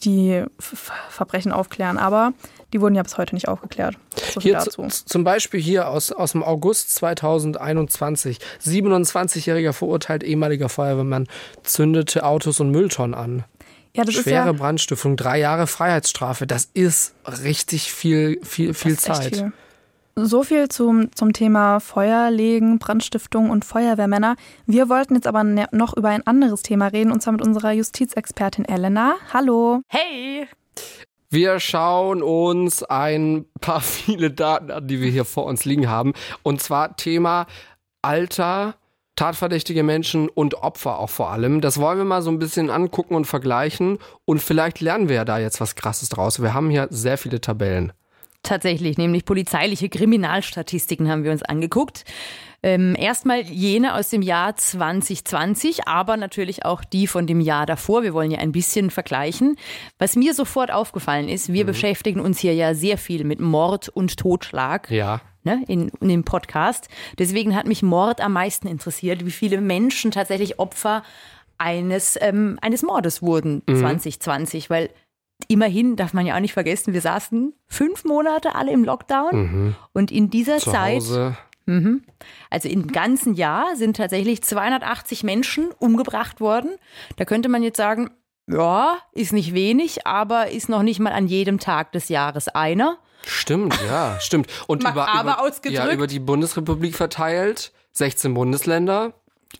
[0.00, 1.98] die Verbrechen aufklären.
[1.98, 2.32] Aber
[2.72, 3.98] die wurden ja bis heute nicht aufgeklärt.
[4.32, 4.86] So hier dazu.
[4.88, 8.38] zum Beispiel hier aus, aus dem August 2021.
[8.64, 11.26] 27-jähriger verurteilt ehemaliger Feuerwehrmann
[11.62, 13.44] zündete Autos und Mülltonnen an.
[13.94, 16.46] Ja, das Schwere ja, Brandstiftung, drei Jahre Freiheitsstrafe.
[16.46, 19.36] Das ist richtig viel, viel, viel Zeit.
[19.36, 19.52] Viel.
[20.18, 24.36] So viel zum, zum Thema Feuerlegen, Brandstiftung und Feuerwehrmänner.
[24.64, 27.72] Wir wollten jetzt aber ne, noch über ein anderes Thema reden, und zwar mit unserer
[27.72, 29.16] Justizexpertin Elena.
[29.34, 29.82] Hallo.
[29.88, 30.48] Hey.
[31.28, 36.14] Wir schauen uns ein paar viele Daten an, die wir hier vor uns liegen haben.
[36.42, 37.46] Und zwar Thema
[38.00, 38.76] Alter,
[39.16, 41.60] tatverdächtige Menschen und Opfer auch vor allem.
[41.60, 43.98] Das wollen wir mal so ein bisschen angucken und vergleichen.
[44.24, 46.40] Und vielleicht lernen wir ja da jetzt was Krasses draus.
[46.40, 47.92] Wir haben hier sehr viele Tabellen.
[48.46, 52.04] Tatsächlich, nämlich polizeiliche Kriminalstatistiken haben wir uns angeguckt.
[52.62, 58.04] Ähm, erstmal jene aus dem Jahr 2020, aber natürlich auch die von dem Jahr davor.
[58.04, 59.56] Wir wollen ja ein bisschen vergleichen.
[59.98, 61.68] Was mir sofort aufgefallen ist, wir mhm.
[61.68, 64.92] beschäftigen uns hier ja sehr viel mit Mord und Totschlag.
[64.92, 65.20] Ja.
[65.42, 66.88] Ne, in, in dem Podcast.
[67.18, 71.02] Deswegen hat mich Mord am meisten interessiert, wie viele Menschen tatsächlich Opfer
[71.58, 73.76] eines, ähm, eines Mordes wurden mhm.
[73.76, 74.90] 2020, weil
[75.48, 79.74] immerhin darf man ja auch nicht vergessen, wir saßen fünf Monate alle im Lockdown mhm.
[79.92, 80.96] und in dieser Zu Zeit.
[80.96, 81.36] Hause.
[81.66, 82.04] Mhm,
[82.48, 86.76] also im ganzen Jahr sind tatsächlich 280 Menschen umgebracht worden.
[87.16, 88.10] Da könnte man jetzt sagen,
[88.46, 92.98] ja, ist nicht wenig, aber ist noch nicht mal an jedem Tag des Jahres einer.
[93.26, 94.46] Stimmt, ja, stimmt.
[94.68, 99.14] Und über, über, ja, über die Bundesrepublik verteilt, 16 Bundesländer,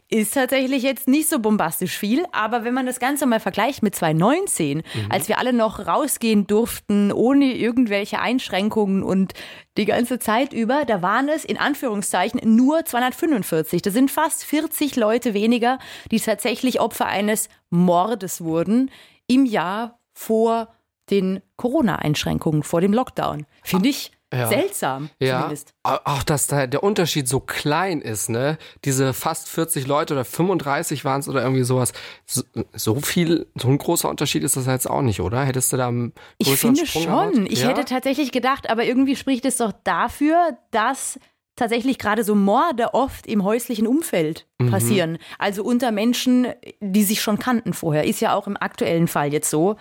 [0.08, 3.94] ist tatsächlich jetzt nicht so bombastisch viel, aber wenn man das Ganze mal vergleicht mit
[3.94, 4.82] 2019, mhm.
[5.08, 9.34] als wir alle noch rausgehen durften, ohne irgendwelche Einschränkungen und
[9.76, 13.82] die ganze Zeit über, da waren es in Anführungszeichen nur 245.
[13.82, 15.78] Das sind fast 40 Leute weniger,
[16.10, 18.90] die tatsächlich Opfer eines Mordes wurden
[19.26, 20.68] im Jahr vor
[21.10, 23.46] den Corona-Einschränkungen, vor dem Lockdown.
[23.62, 24.48] Finde ich ja.
[24.48, 25.40] Seltsam, ja.
[25.40, 25.74] zumindest.
[25.82, 28.58] Auch, dass da der Unterschied so klein ist, ne?
[28.84, 31.92] Diese fast 40 Leute oder 35 waren es oder irgendwie sowas.
[32.26, 32.42] So,
[32.74, 35.44] so, viel, so ein großer Unterschied ist das jetzt auch nicht, oder?
[35.44, 37.32] Hättest du da einen Ich finde Sprung schon.
[37.32, 37.52] Gehabt?
[37.52, 37.68] Ich ja?
[37.68, 41.18] hätte tatsächlich gedacht, aber irgendwie spricht es doch dafür, dass
[41.56, 44.70] tatsächlich gerade so Morde oft im häuslichen Umfeld mhm.
[44.70, 45.12] passieren.
[45.12, 45.18] Mhm.
[45.38, 46.48] Also unter Menschen,
[46.80, 48.04] die sich schon kannten vorher.
[48.04, 49.76] Ist ja auch im aktuellen Fall jetzt so,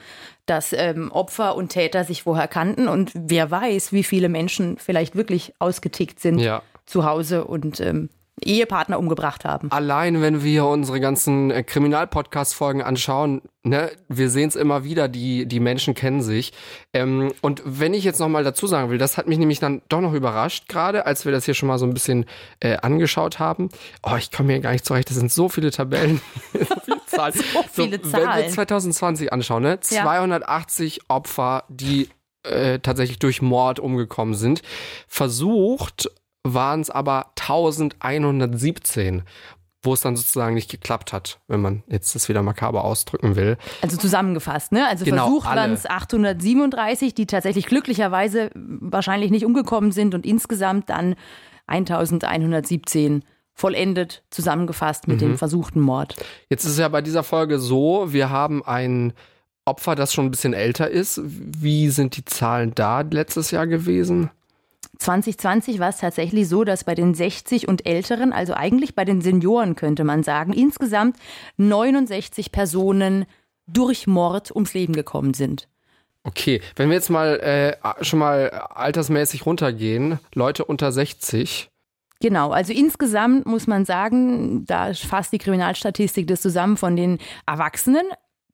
[0.45, 5.15] dass ähm, Opfer und Täter sich vorher kannten und wer weiß, wie viele Menschen vielleicht
[5.15, 6.61] wirklich ausgetickt sind ja.
[6.85, 8.09] zu Hause und ähm,
[8.41, 9.71] Ehepartner umgebracht haben.
[9.71, 15.45] Allein, wenn wir unsere ganzen äh, Kriminalpodcast-Folgen anschauen, ne, wir sehen es immer wieder, die,
[15.45, 16.51] die Menschen kennen sich.
[16.93, 20.01] Ähm, und wenn ich jetzt nochmal dazu sagen will, das hat mich nämlich dann doch
[20.01, 22.25] noch überrascht, gerade als wir das hier schon mal so ein bisschen
[22.59, 23.69] äh, angeschaut haben.
[24.03, 26.19] Oh, ich komme hier gar nicht zurecht, das sind so viele Tabellen,
[26.53, 27.33] so viele Zahlen.
[27.33, 28.27] so viele so, Zahlen.
[28.27, 31.03] Wenn wir 2020 anschauen, ne, 280 ja.
[31.07, 32.09] Opfer, die
[32.43, 34.61] äh, tatsächlich durch Mord umgekommen sind,
[35.07, 36.09] versucht
[36.53, 39.23] waren es aber 1117.
[39.83, 43.55] wo es dann sozusagen nicht geklappt hat, wenn man jetzt das wieder makaber ausdrücken will.
[43.83, 44.87] Also zusammengefasst, ne?
[44.87, 50.89] Also Genau, versucht waren es 837, die tatsächlich glücklicherweise wahrscheinlich nicht umgekommen sind und insgesamt
[50.89, 51.13] dann
[51.67, 53.23] 1117
[53.53, 55.19] vollendet, zusammengefasst mit Mhm.
[55.19, 56.15] dem versuchten Mord.
[56.49, 59.13] Jetzt ist es ja bei dieser Folge so, wir haben ein
[59.65, 61.21] Opfer, das schon ein bisschen älter ist.
[61.23, 64.29] Wie sind die Zahlen da letztes Jahr gewesen?
[64.97, 69.21] 2020 war es tatsächlich so, dass bei den 60 und Älteren, also eigentlich bei den
[69.21, 71.17] Senioren könnte man sagen, insgesamt
[71.57, 73.25] 69 Personen
[73.67, 75.67] durch Mord ums Leben gekommen sind.
[76.23, 81.69] Okay, wenn wir jetzt mal äh, schon mal altersmäßig runtergehen, Leute unter 60.
[82.19, 88.05] Genau, also insgesamt muss man sagen, da fasst die Kriminalstatistik das zusammen von den Erwachsenen.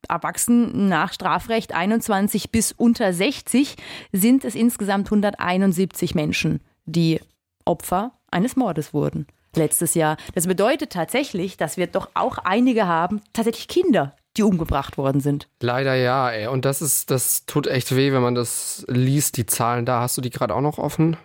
[0.09, 3.75] Erwachsenen nach Strafrecht 21 bis unter 60
[4.11, 7.19] sind es insgesamt 171 Menschen, die
[7.65, 10.17] Opfer eines Mordes wurden letztes Jahr.
[10.33, 15.49] Das bedeutet tatsächlich, dass wir doch auch einige haben, tatsächlich Kinder, die umgebracht worden sind.
[15.61, 16.47] Leider ja, ey.
[16.47, 20.01] Und das ist, das tut echt weh, wenn man das liest, die Zahlen da.
[20.01, 21.17] Hast du die gerade auch noch offen?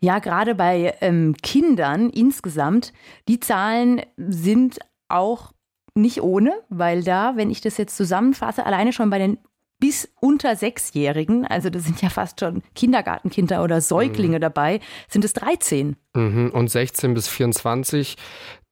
[0.00, 2.92] Ja, gerade bei ähm, Kindern insgesamt,
[3.28, 5.52] die Zahlen sind auch
[5.94, 9.38] nicht ohne, weil da, wenn ich das jetzt zusammenfasse, alleine schon bei den
[9.80, 15.32] bis unter Sechsjährigen, also das sind ja fast schon Kindergartenkinder oder Säuglinge dabei, sind es
[15.34, 15.96] 13.
[16.14, 16.50] Mhm.
[16.52, 18.16] Und 16 bis 24,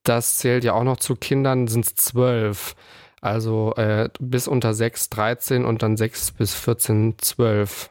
[0.05, 2.75] das zählt ja auch noch zu Kindern, sind es 12.
[3.21, 7.91] Also äh, bis unter 6, 13 und dann 6 bis 14, 12.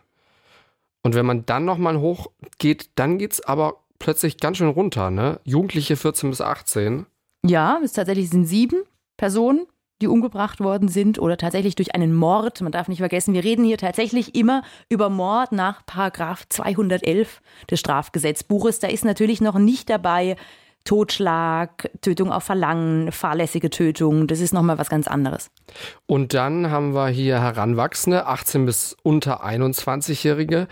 [1.03, 5.39] Und wenn man dann nochmal hochgeht, dann geht es aber plötzlich ganz schön runter, ne?
[5.43, 7.05] Jugendliche 14 bis 18.
[7.45, 8.83] Ja, es tatsächlich sind sieben
[9.21, 9.67] Personen,
[10.01, 12.59] die umgebracht worden sind oder tatsächlich durch einen Mord.
[12.61, 17.79] Man darf nicht vergessen, wir reden hier tatsächlich immer über Mord nach Paragraph 211 des
[17.79, 18.79] Strafgesetzbuches.
[18.79, 20.37] Da ist natürlich noch nicht dabei
[20.83, 24.27] Totschlag, Tötung auf Verlangen, fahrlässige Tötung.
[24.27, 25.49] Das ist nochmal was ganz anderes.
[26.05, 30.67] Und dann haben wir hier Heranwachsende, 18 bis unter 21-Jährige.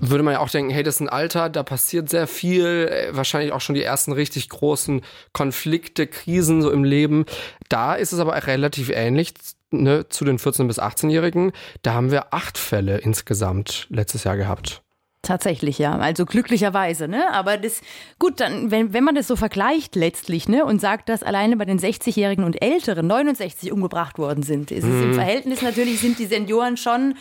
[0.00, 3.16] Würde man ja auch denken, hey, das ist ein Alter, da passiert sehr viel, äh,
[3.16, 5.02] wahrscheinlich auch schon die ersten richtig großen
[5.32, 7.24] Konflikte, Krisen so im Leben.
[7.68, 9.34] Da ist es aber relativ ähnlich
[9.70, 11.52] ne, zu den 14- bis 18-Jährigen.
[11.82, 14.82] Da haben wir acht Fälle insgesamt letztes Jahr gehabt.
[15.22, 15.98] Tatsächlich, ja.
[15.98, 17.32] Also glücklicherweise, ne?
[17.32, 17.80] Aber das,
[18.18, 21.64] gut, dann, wenn, wenn man das so vergleicht letztlich, ne, und sagt, dass alleine bei
[21.64, 26.26] den 60-Jährigen und Älteren 69 umgebracht worden sind, ist es im Verhältnis natürlich, sind die
[26.26, 27.14] Senioren schon,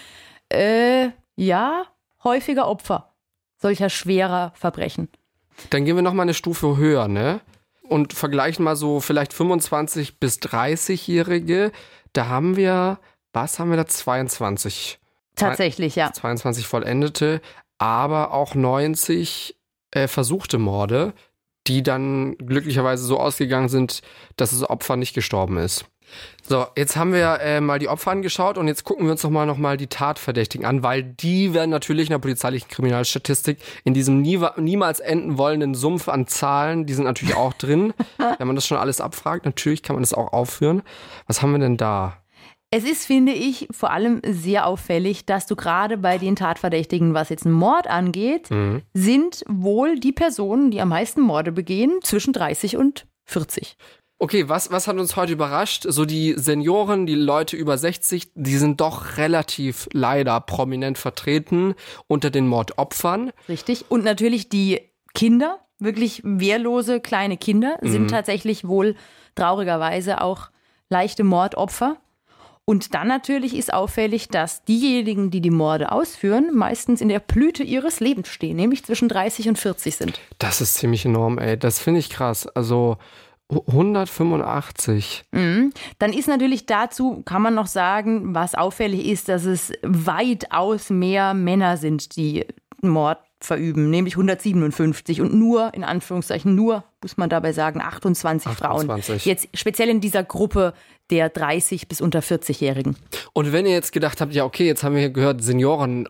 [0.50, 1.86] äh, ja,
[2.24, 3.14] häufiger Opfer
[3.58, 5.10] solcher schwerer Verbrechen.
[5.70, 7.42] Dann gehen wir noch mal eine Stufe höher, ne?
[7.84, 11.72] Und vergleichen mal so vielleicht 25 bis 30-Jährige.
[12.14, 13.00] Da haben wir,
[13.34, 13.86] was haben wir da?
[13.86, 15.00] 22.
[15.36, 16.12] Tatsächlich, ja.
[16.12, 17.42] 22 vollendete,
[17.78, 19.56] aber auch 90
[19.92, 21.14] äh, versuchte Morde,
[21.68, 24.02] die dann glücklicherweise so ausgegangen sind,
[24.36, 25.86] dass das Opfer nicht gestorben ist.
[26.48, 29.30] So, jetzt haben wir äh, mal die Opfer angeschaut und jetzt gucken wir uns noch
[29.30, 33.94] mal, noch mal die Tatverdächtigen an, weil die werden natürlich in der polizeilichen Kriminalstatistik in
[33.94, 37.94] diesem nie, niemals enden wollenden Sumpf an Zahlen, die sind natürlich auch drin.
[38.38, 40.84] Wenn man das schon alles abfragt, natürlich kann man das auch aufführen.
[41.28, 42.18] Was haben wir denn da?
[42.70, 47.30] Es ist, finde ich, vor allem sehr auffällig, dass du gerade bei den Tatverdächtigen, was
[47.30, 48.50] jetzt einen Mord angeht,
[48.94, 53.78] sind wohl die Personen, die am meisten Morde begehen, zwischen 30 und 40.
[54.20, 55.86] Okay, was, was hat uns heute überrascht?
[55.88, 61.76] So die Senioren, die Leute über 60, die sind doch relativ leider prominent vertreten
[62.08, 63.32] unter den Mordopfern.
[63.48, 63.86] Richtig.
[63.90, 64.82] Und natürlich die
[65.14, 68.96] Kinder, wirklich wehrlose kleine Kinder, sind tatsächlich wohl
[69.36, 70.50] traurigerweise auch
[70.90, 71.98] leichte Mordopfer.
[72.70, 77.64] Und dann natürlich ist auffällig, dass diejenigen, die die Morde ausführen, meistens in der Blüte
[77.64, 80.20] ihres Lebens stehen, nämlich zwischen 30 und 40 sind.
[80.38, 81.58] Das ist ziemlich enorm, ey.
[81.58, 82.46] Das finde ich krass.
[82.46, 82.98] Also
[83.50, 85.24] 185.
[85.32, 85.72] Mhm.
[86.00, 91.34] Dann ist natürlich dazu, kann man noch sagen, was auffällig ist, dass es weitaus mehr
[91.34, 92.46] Männer sind, die
[92.82, 99.06] Mord verüben, nämlich 157 und nur, in Anführungszeichen, nur, muss man dabei sagen, 28, 28.
[99.06, 99.20] Frauen.
[99.24, 100.74] Jetzt speziell in dieser Gruppe
[101.10, 102.96] der 30 bis unter 40-Jährigen.
[103.34, 106.08] Und wenn ihr jetzt gedacht habt, ja, okay, jetzt haben wir hier gehört, Senioren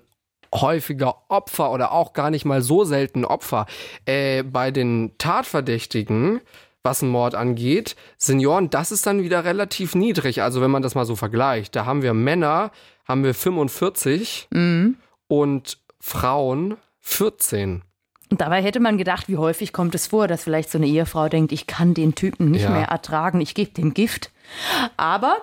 [0.56, 3.66] häufiger Opfer oder auch gar nicht mal so selten Opfer.
[4.06, 6.40] Äh, bei den Tatverdächtigen,
[6.84, 10.42] was einen Mord angeht, Senioren, das ist dann wieder relativ niedrig.
[10.42, 12.72] Also wenn man das mal so vergleicht, da haben wir Männer,
[13.06, 14.48] haben wir 45
[15.28, 17.84] und Frauen 14.
[18.30, 21.30] Und dabei hätte man gedacht, wie häufig kommt es vor, dass vielleicht so eine Ehefrau
[21.30, 22.70] denkt, ich kann den Typen nicht Ja.
[22.72, 24.32] mehr ertragen, ich gebe dem Gift.
[24.98, 25.38] Aber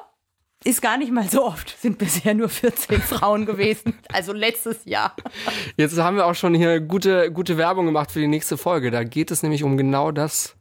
[0.65, 5.17] ist gar nicht mal so oft, sind bisher nur 14 Frauen gewesen, also letztes Jahr.
[5.79, 8.91] Jetzt haben wir auch schon hier gute, gute Werbung gemacht für die nächste Folge.
[8.91, 10.57] Da geht es nämlich um genau das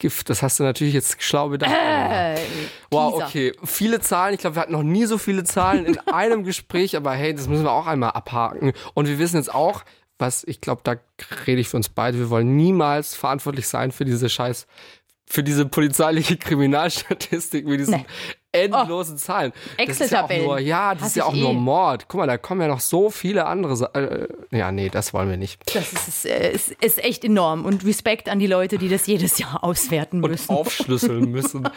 [0.00, 0.30] Gift.
[0.30, 1.72] Das hast du natürlich jetzt schlau bedacht.
[1.72, 2.36] Äh,
[2.90, 3.52] wow, okay.
[3.64, 4.34] Viele Zahlen.
[4.34, 7.46] Ich glaube, wir hatten noch nie so viele Zahlen in einem Gespräch, aber hey, das
[7.48, 8.72] müssen wir auch einmal abhaken.
[8.94, 9.82] Und wir wissen jetzt auch,
[10.18, 10.96] was ich glaube, da
[11.46, 12.18] rede ich für uns beide.
[12.18, 14.66] Wir wollen niemals verantwortlich sein für diese Scheiß,
[15.26, 18.04] für diese polizeiliche Kriminalstatistik mit diesen Nee.
[18.52, 19.52] endlosen Zahlen.
[19.76, 20.44] Das ist ja auch Excel-Tabellen.
[20.46, 21.54] nur, ja, ist ja auch nur eh.
[21.54, 22.06] Mord.
[22.08, 23.76] Guck mal, da kommen ja noch so viele andere.
[23.76, 25.60] Sa äh, ja, nee, das wollen wir nicht.
[25.76, 27.66] Das ist, äh, ist, ist echt enorm.
[27.66, 30.50] Und Respekt an die Leute, die das jedes Jahr auswerten Und müssen.
[30.50, 31.68] aufschlüsseln müssen.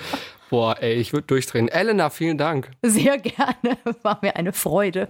[0.50, 1.68] Boah, ey, ich würde durchdrehen.
[1.68, 2.72] Elena, vielen Dank.
[2.82, 3.78] Sehr gerne.
[4.02, 5.10] War mir eine Freude.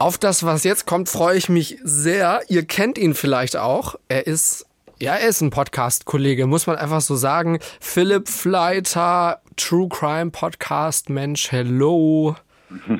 [0.00, 2.40] Auf das, was jetzt kommt, freue ich mich sehr.
[2.48, 3.96] Ihr kennt ihn vielleicht auch.
[4.08, 4.66] Er ist,
[4.98, 7.58] ja, er ist ein Podcast-Kollege, muss man einfach so sagen.
[7.80, 12.34] Philipp Fleiter, True Crime Podcast, Mensch, hello.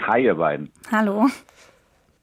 [0.07, 0.70] Hi, ihr beiden.
[0.92, 1.28] Hallo.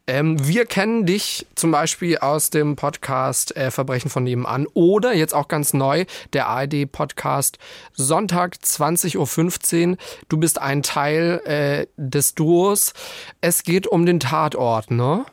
[0.10, 5.34] Ähm, wir kennen dich zum Beispiel aus dem Podcast äh, Verbrechen von nebenan oder jetzt
[5.34, 7.60] auch ganz neu der ARD-Podcast
[7.92, 9.98] Sonntag 20.15 Uhr.
[10.30, 12.94] Du bist ein Teil äh, des Duos.
[13.42, 15.26] Es geht um den Tatort, ne?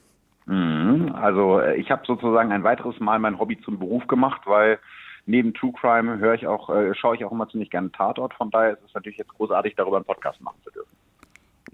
[0.46, 1.14] Mhm.
[1.14, 4.80] Also äh, ich habe sozusagen ein weiteres Mal mein Hobby zum Beruf gemacht, weil
[5.24, 8.34] neben True Crime höre ich auch, äh, schaue ich auch immer ziemlich gerne Tatort.
[8.34, 11.03] Von daher ist es natürlich jetzt großartig, darüber einen Podcast machen zu dürfen.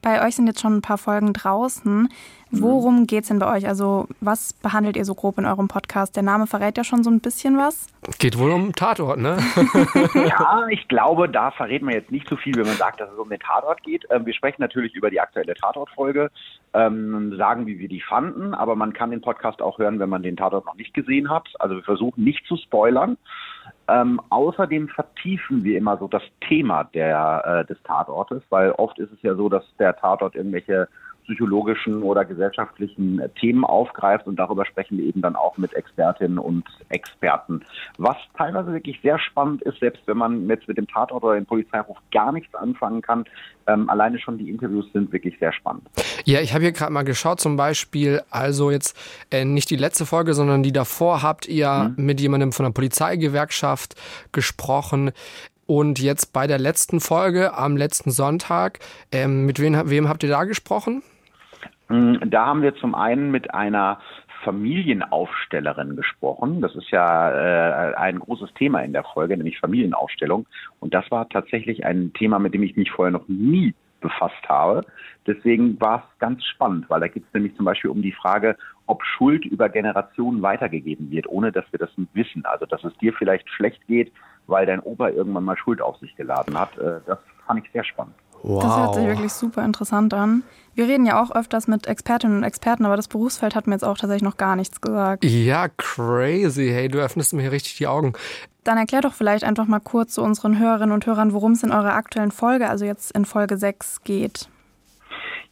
[0.02, 2.08] Bei euch sind jetzt schon ein paar Folgen draußen.
[2.52, 3.68] Worum geht's denn bei euch?
[3.68, 6.16] Also, was behandelt ihr so grob in eurem Podcast?
[6.16, 7.86] Der Name verrät ja schon so ein bisschen was.
[8.18, 9.38] Geht wohl um Tatort, ne?
[10.14, 13.18] Ja, ich glaube, da verrät man jetzt nicht so viel, wenn man sagt, dass es
[13.18, 14.04] um den Tatort geht.
[14.10, 16.30] Ähm, wir sprechen natürlich über die aktuelle Tatort-Folge,
[16.74, 20.22] ähm, sagen, wie wir die fanden, aber man kann den Podcast auch hören, wenn man
[20.22, 21.48] den Tatort noch nicht gesehen hat.
[21.60, 23.16] Also wir versuchen nicht zu spoilern.
[23.90, 29.12] Ähm, außerdem vertiefen wir immer so das Thema der, äh, des Tatortes, weil oft ist
[29.12, 30.88] es ja so, dass der Tatort irgendwelche
[31.30, 36.38] psychologischen oder gesellschaftlichen äh, Themen aufgreift und darüber sprechen wir eben dann auch mit Expertinnen
[36.38, 37.62] und Experten.
[37.98, 41.46] Was teilweise wirklich sehr spannend ist, selbst wenn man jetzt mit dem Tatort oder dem
[41.46, 43.24] Polizeiruf gar nichts anfangen kann,
[43.66, 45.82] ähm, alleine schon die Interviews sind wirklich sehr spannend.
[46.24, 48.96] Ja, ich habe hier gerade mal geschaut, zum Beispiel, also jetzt
[49.30, 53.94] äh, nicht die letzte Folge, sondern die davor habt ihr mit jemandem von der Polizeigewerkschaft
[54.32, 55.12] gesprochen.
[55.66, 58.80] Und jetzt bei der letzten Folge am letzten Sonntag,
[59.12, 61.04] ähm, mit wem, wem habt ihr da gesprochen?
[61.90, 63.98] Mm, Da haben wir zum einen mit einer
[64.44, 66.60] Familienaufstellerin gesprochen.
[66.62, 67.30] Das ist ja
[67.90, 70.46] äh, ein großes Thema in der Folge, nämlich Familienaufstellung.
[70.78, 74.86] Und das war tatsächlich ein Thema, mit dem ich mich vorher noch nie befasst habe.
[75.26, 78.56] Deswegen war es ganz spannend, weil da geht es nämlich zum Beispiel um die Frage,
[78.86, 82.46] ob Schuld über Generationen weitergegeben wird, ohne dass wir das wissen.
[82.46, 84.10] Also dass es dir vielleicht schlecht geht,
[84.46, 86.78] weil dein Opa irgendwann mal Schuld auf sich geladen hat.
[86.78, 88.14] Äh, Das fand ich sehr spannend.
[88.42, 88.62] Wow.
[88.62, 90.42] Das hört sich wirklich super interessant an.
[90.74, 93.84] Wir reden ja auch öfters mit Expertinnen und Experten, aber das Berufsfeld hat mir jetzt
[93.84, 95.24] auch tatsächlich noch gar nichts gesagt.
[95.24, 96.70] ja, crazy.
[96.72, 98.12] Hey, du öffnest mir hier richtig die Augen.
[98.64, 101.72] Dann erklär doch vielleicht einfach mal kurz zu unseren Hörerinnen und Hörern, worum es in
[101.72, 104.48] eurer aktuellen Folge, also jetzt in Folge 6, geht.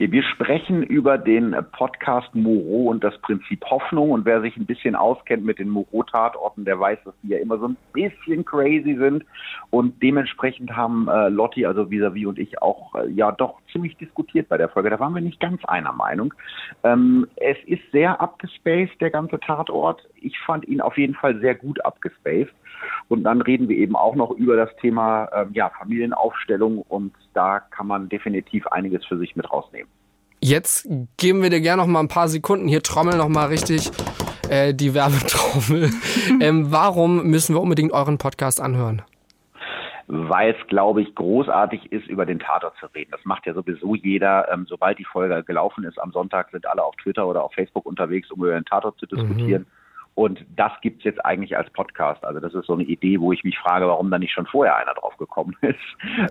[0.01, 4.13] Wir sprechen über den Podcast Moreau und das Prinzip Hoffnung.
[4.13, 7.59] Und wer sich ein bisschen auskennt mit den Moreau-Tatorten, der weiß, dass die ja immer
[7.59, 9.25] so ein bisschen crazy sind.
[9.71, 14.49] Und dementsprechend haben äh, Lotti, also vis-à-vis und ich auch äh, ja doch ziemlich diskutiert
[14.49, 14.89] bei der Folge.
[14.89, 16.33] Da waren wir nicht ganz einer Meinung.
[16.85, 20.01] Ähm, es ist sehr abgespaced, der ganze Tatort.
[20.15, 22.55] Ich fand ihn auf jeden Fall sehr gut abgespaced.
[23.09, 27.61] Und dann reden wir eben auch noch über das Thema ähm, ja, Familienaufstellung und da
[27.61, 29.89] kann man definitiv einiges für sich mit rausnehmen.
[30.41, 32.69] Jetzt geben wir dir gerne noch mal ein paar Sekunden.
[32.69, 33.91] Hier trommeln noch mal richtig
[34.49, 35.91] äh, die Werbetrommel.
[36.41, 39.03] ähm, warum müssen wir unbedingt euren Podcast anhören?
[40.09, 43.11] weil es, glaube ich, großartig ist, über den Tatort zu reden.
[43.11, 44.51] Das macht ja sowieso jeder.
[44.51, 47.85] Ähm, sobald die Folge gelaufen ist am Sonntag, sind alle auf Twitter oder auf Facebook
[47.85, 49.67] unterwegs, um über den Tatort zu diskutieren.
[50.19, 52.25] Und das gibt's jetzt eigentlich als Podcast.
[52.25, 54.75] Also das ist so eine Idee, wo ich mich frage, warum da nicht schon vorher
[54.75, 55.79] einer drauf gekommen ist.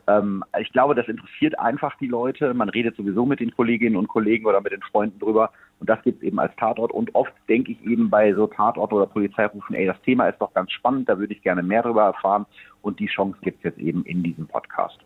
[0.07, 2.53] Ähm, ich glaube, das interessiert einfach die Leute.
[2.53, 5.51] Man redet sowieso mit den Kolleginnen und Kollegen oder mit den Freunden drüber.
[5.79, 6.91] Und das gibt's eben als Tatort.
[6.91, 10.53] Und oft denke ich eben bei so Tatort oder Polizeirufen, ey, das Thema ist doch
[10.53, 12.45] ganz spannend, da würde ich gerne mehr drüber erfahren.
[12.81, 14.99] Und die Chance gibt's jetzt eben in diesem Podcast.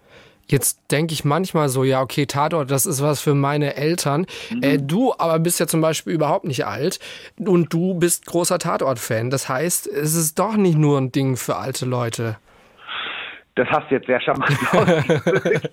[0.51, 4.25] Jetzt denke ich manchmal so, ja, okay, Tatort, das ist was für meine Eltern.
[4.61, 6.99] Äh, du aber bist ja zum Beispiel überhaupt nicht alt
[7.39, 9.29] und du bist großer Tatort-Fan.
[9.29, 12.37] Das heißt, es ist doch nicht nur ein Ding für alte Leute.
[13.55, 15.69] Das hast du jetzt sehr charmant ausgedrückt.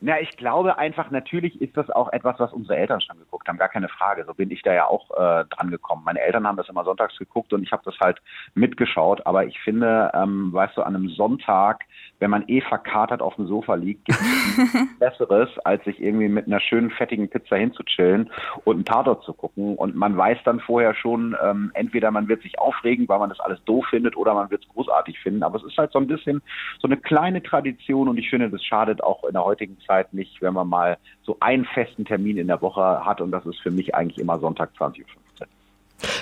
[0.00, 3.58] Na, ich glaube einfach, natürlich ist das auch etwas, was unsere Eltern schon geguckt haben,
[3.58, 4.24] gar keine Frage.
[4.26, 6.02] So bin ich da ja auch äh, dran gekommen.
[6.04, 8.20] Meine Eltern haben das immer sonntags geguckt und ich habe das halt
[8.54, 9.26] mitgeschaut.
[9.26, 11.84] Aber ich finde, ähm, weißt du, an einem Sonntag,
[12.18, 16.46] wenn man eh verkatert auf dem Sofa liegt, gibt es Besseres, als sich irgendwie mit
[16.46, 18.30] einer schönen, fettigen Pizza hinzuchillen
[18.64, 19.76] und einen Tatort zu gucken.
[19.76, 23.40] Und man weiß dann vorher schon, ähm, entweder man wird sich aufregen, weil man das
[23.40, 25.42] alles doof findet, oder man wird es großartig finden.
[25.42, 26.42] Aber es ist halt so ein bisschen
[26.78, 30.40] so eine kleine Tradition und ich finde, das schadet auch in der heutigen Zeit nicht,
[30.42, 33.70] wenn man mal so einen festen Termin in der Woche hat und das ist für
[33.70, 35.06] mich eigentlich immer Sonntag 20.15 Uhr.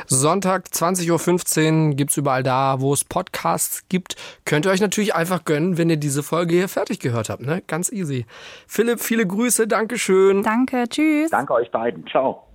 [0.06, 4.16] Sonntag 20.15 Uhr gibt es überall da, wo es Podcasts gibt.
[4.44, 7.42] Könnt ihr euch natürlich einfach gönnen, wenn ihr diese Folge hier fertig gehört habt.
[7.42, 7.62] Ne?
[7.66, 8.26] Ganz easy.
[8.66, 10.42] Philipp, viele Grüße, Dankeschön.
[10.42, 11.30] Danke, tschüss.
[11.30, 12.06] Danke euch beiden.
[12.06, 12.46] Ciao.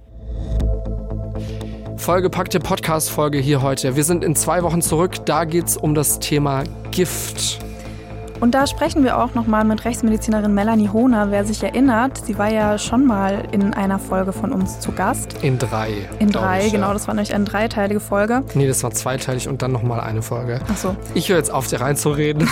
[1.98, 3.96] Vollgepackte Podcast-Folge hier heute.
[3.96, 5.26] Wir sind in zwei Wochen zurück.
[5.26, 7.60] Da geht es um das Thema Gift.
[8.40, 11.32] Und da sprechen wir auch nochmal mit Rechtsmedizinerin Melanie Hohner.
[11.32, 15.42] Wer sich erinnert, sie war ja schon mal in einer Folge von uns zu Gast.
[15.42, 16.08] In drei.
[16.20, 16.88] In drei, ich, genau.
[16.88, 16.94] Ja.
[16.94, 18.44] Das war nämlich eine dreiteilige Folge.
[18.54, 20.60] Nee, das war zweiteilig und dann nochmal eine Folge.
[20.72, 20.96] Ach so.
[21.16, 22.48] Ich höre jetzt auf, dir reinzureden.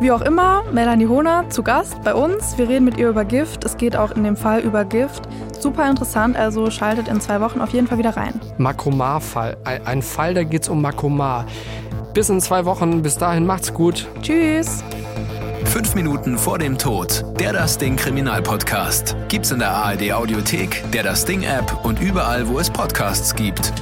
[0.00, 2.56] Wie auch immer, Melanie Hohner zu Gast bei uns.
[2.56, 3.64] Wir reden mit ihr über Gift.
[3.64, 5.28] Es geht auch in dem Fall über Gift.
[5.60, 8.40] Super interessant, also schaltet in zwei Wochen auf jeden Fall wieder rein.
[8.58, 9.56] Makromar-Fall.
[9.84, 11.46] Ein Fall, da geht es um Makromar.
[12.14, 13.02] Bis in zwei Wochen.
[13.02, 14.08] Bis dahin macht's gut.
[14.22, 14.82] Tschüss.
[15.64, 17.24] Fünf Minuten vor dem Tod.
[17.38, 19.16] Der Das Ding Kriminalpodcast.
[19.28, 23.72] Gibt's in der ARD Audiothek, der Das Ding App und überall, wo es Podcasts gibt.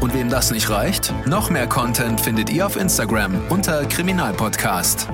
[0.00, 5.08] Und wem das nicht reicht, noch mehr Content findet ihr auf Instagram unter Kriminalpodcast.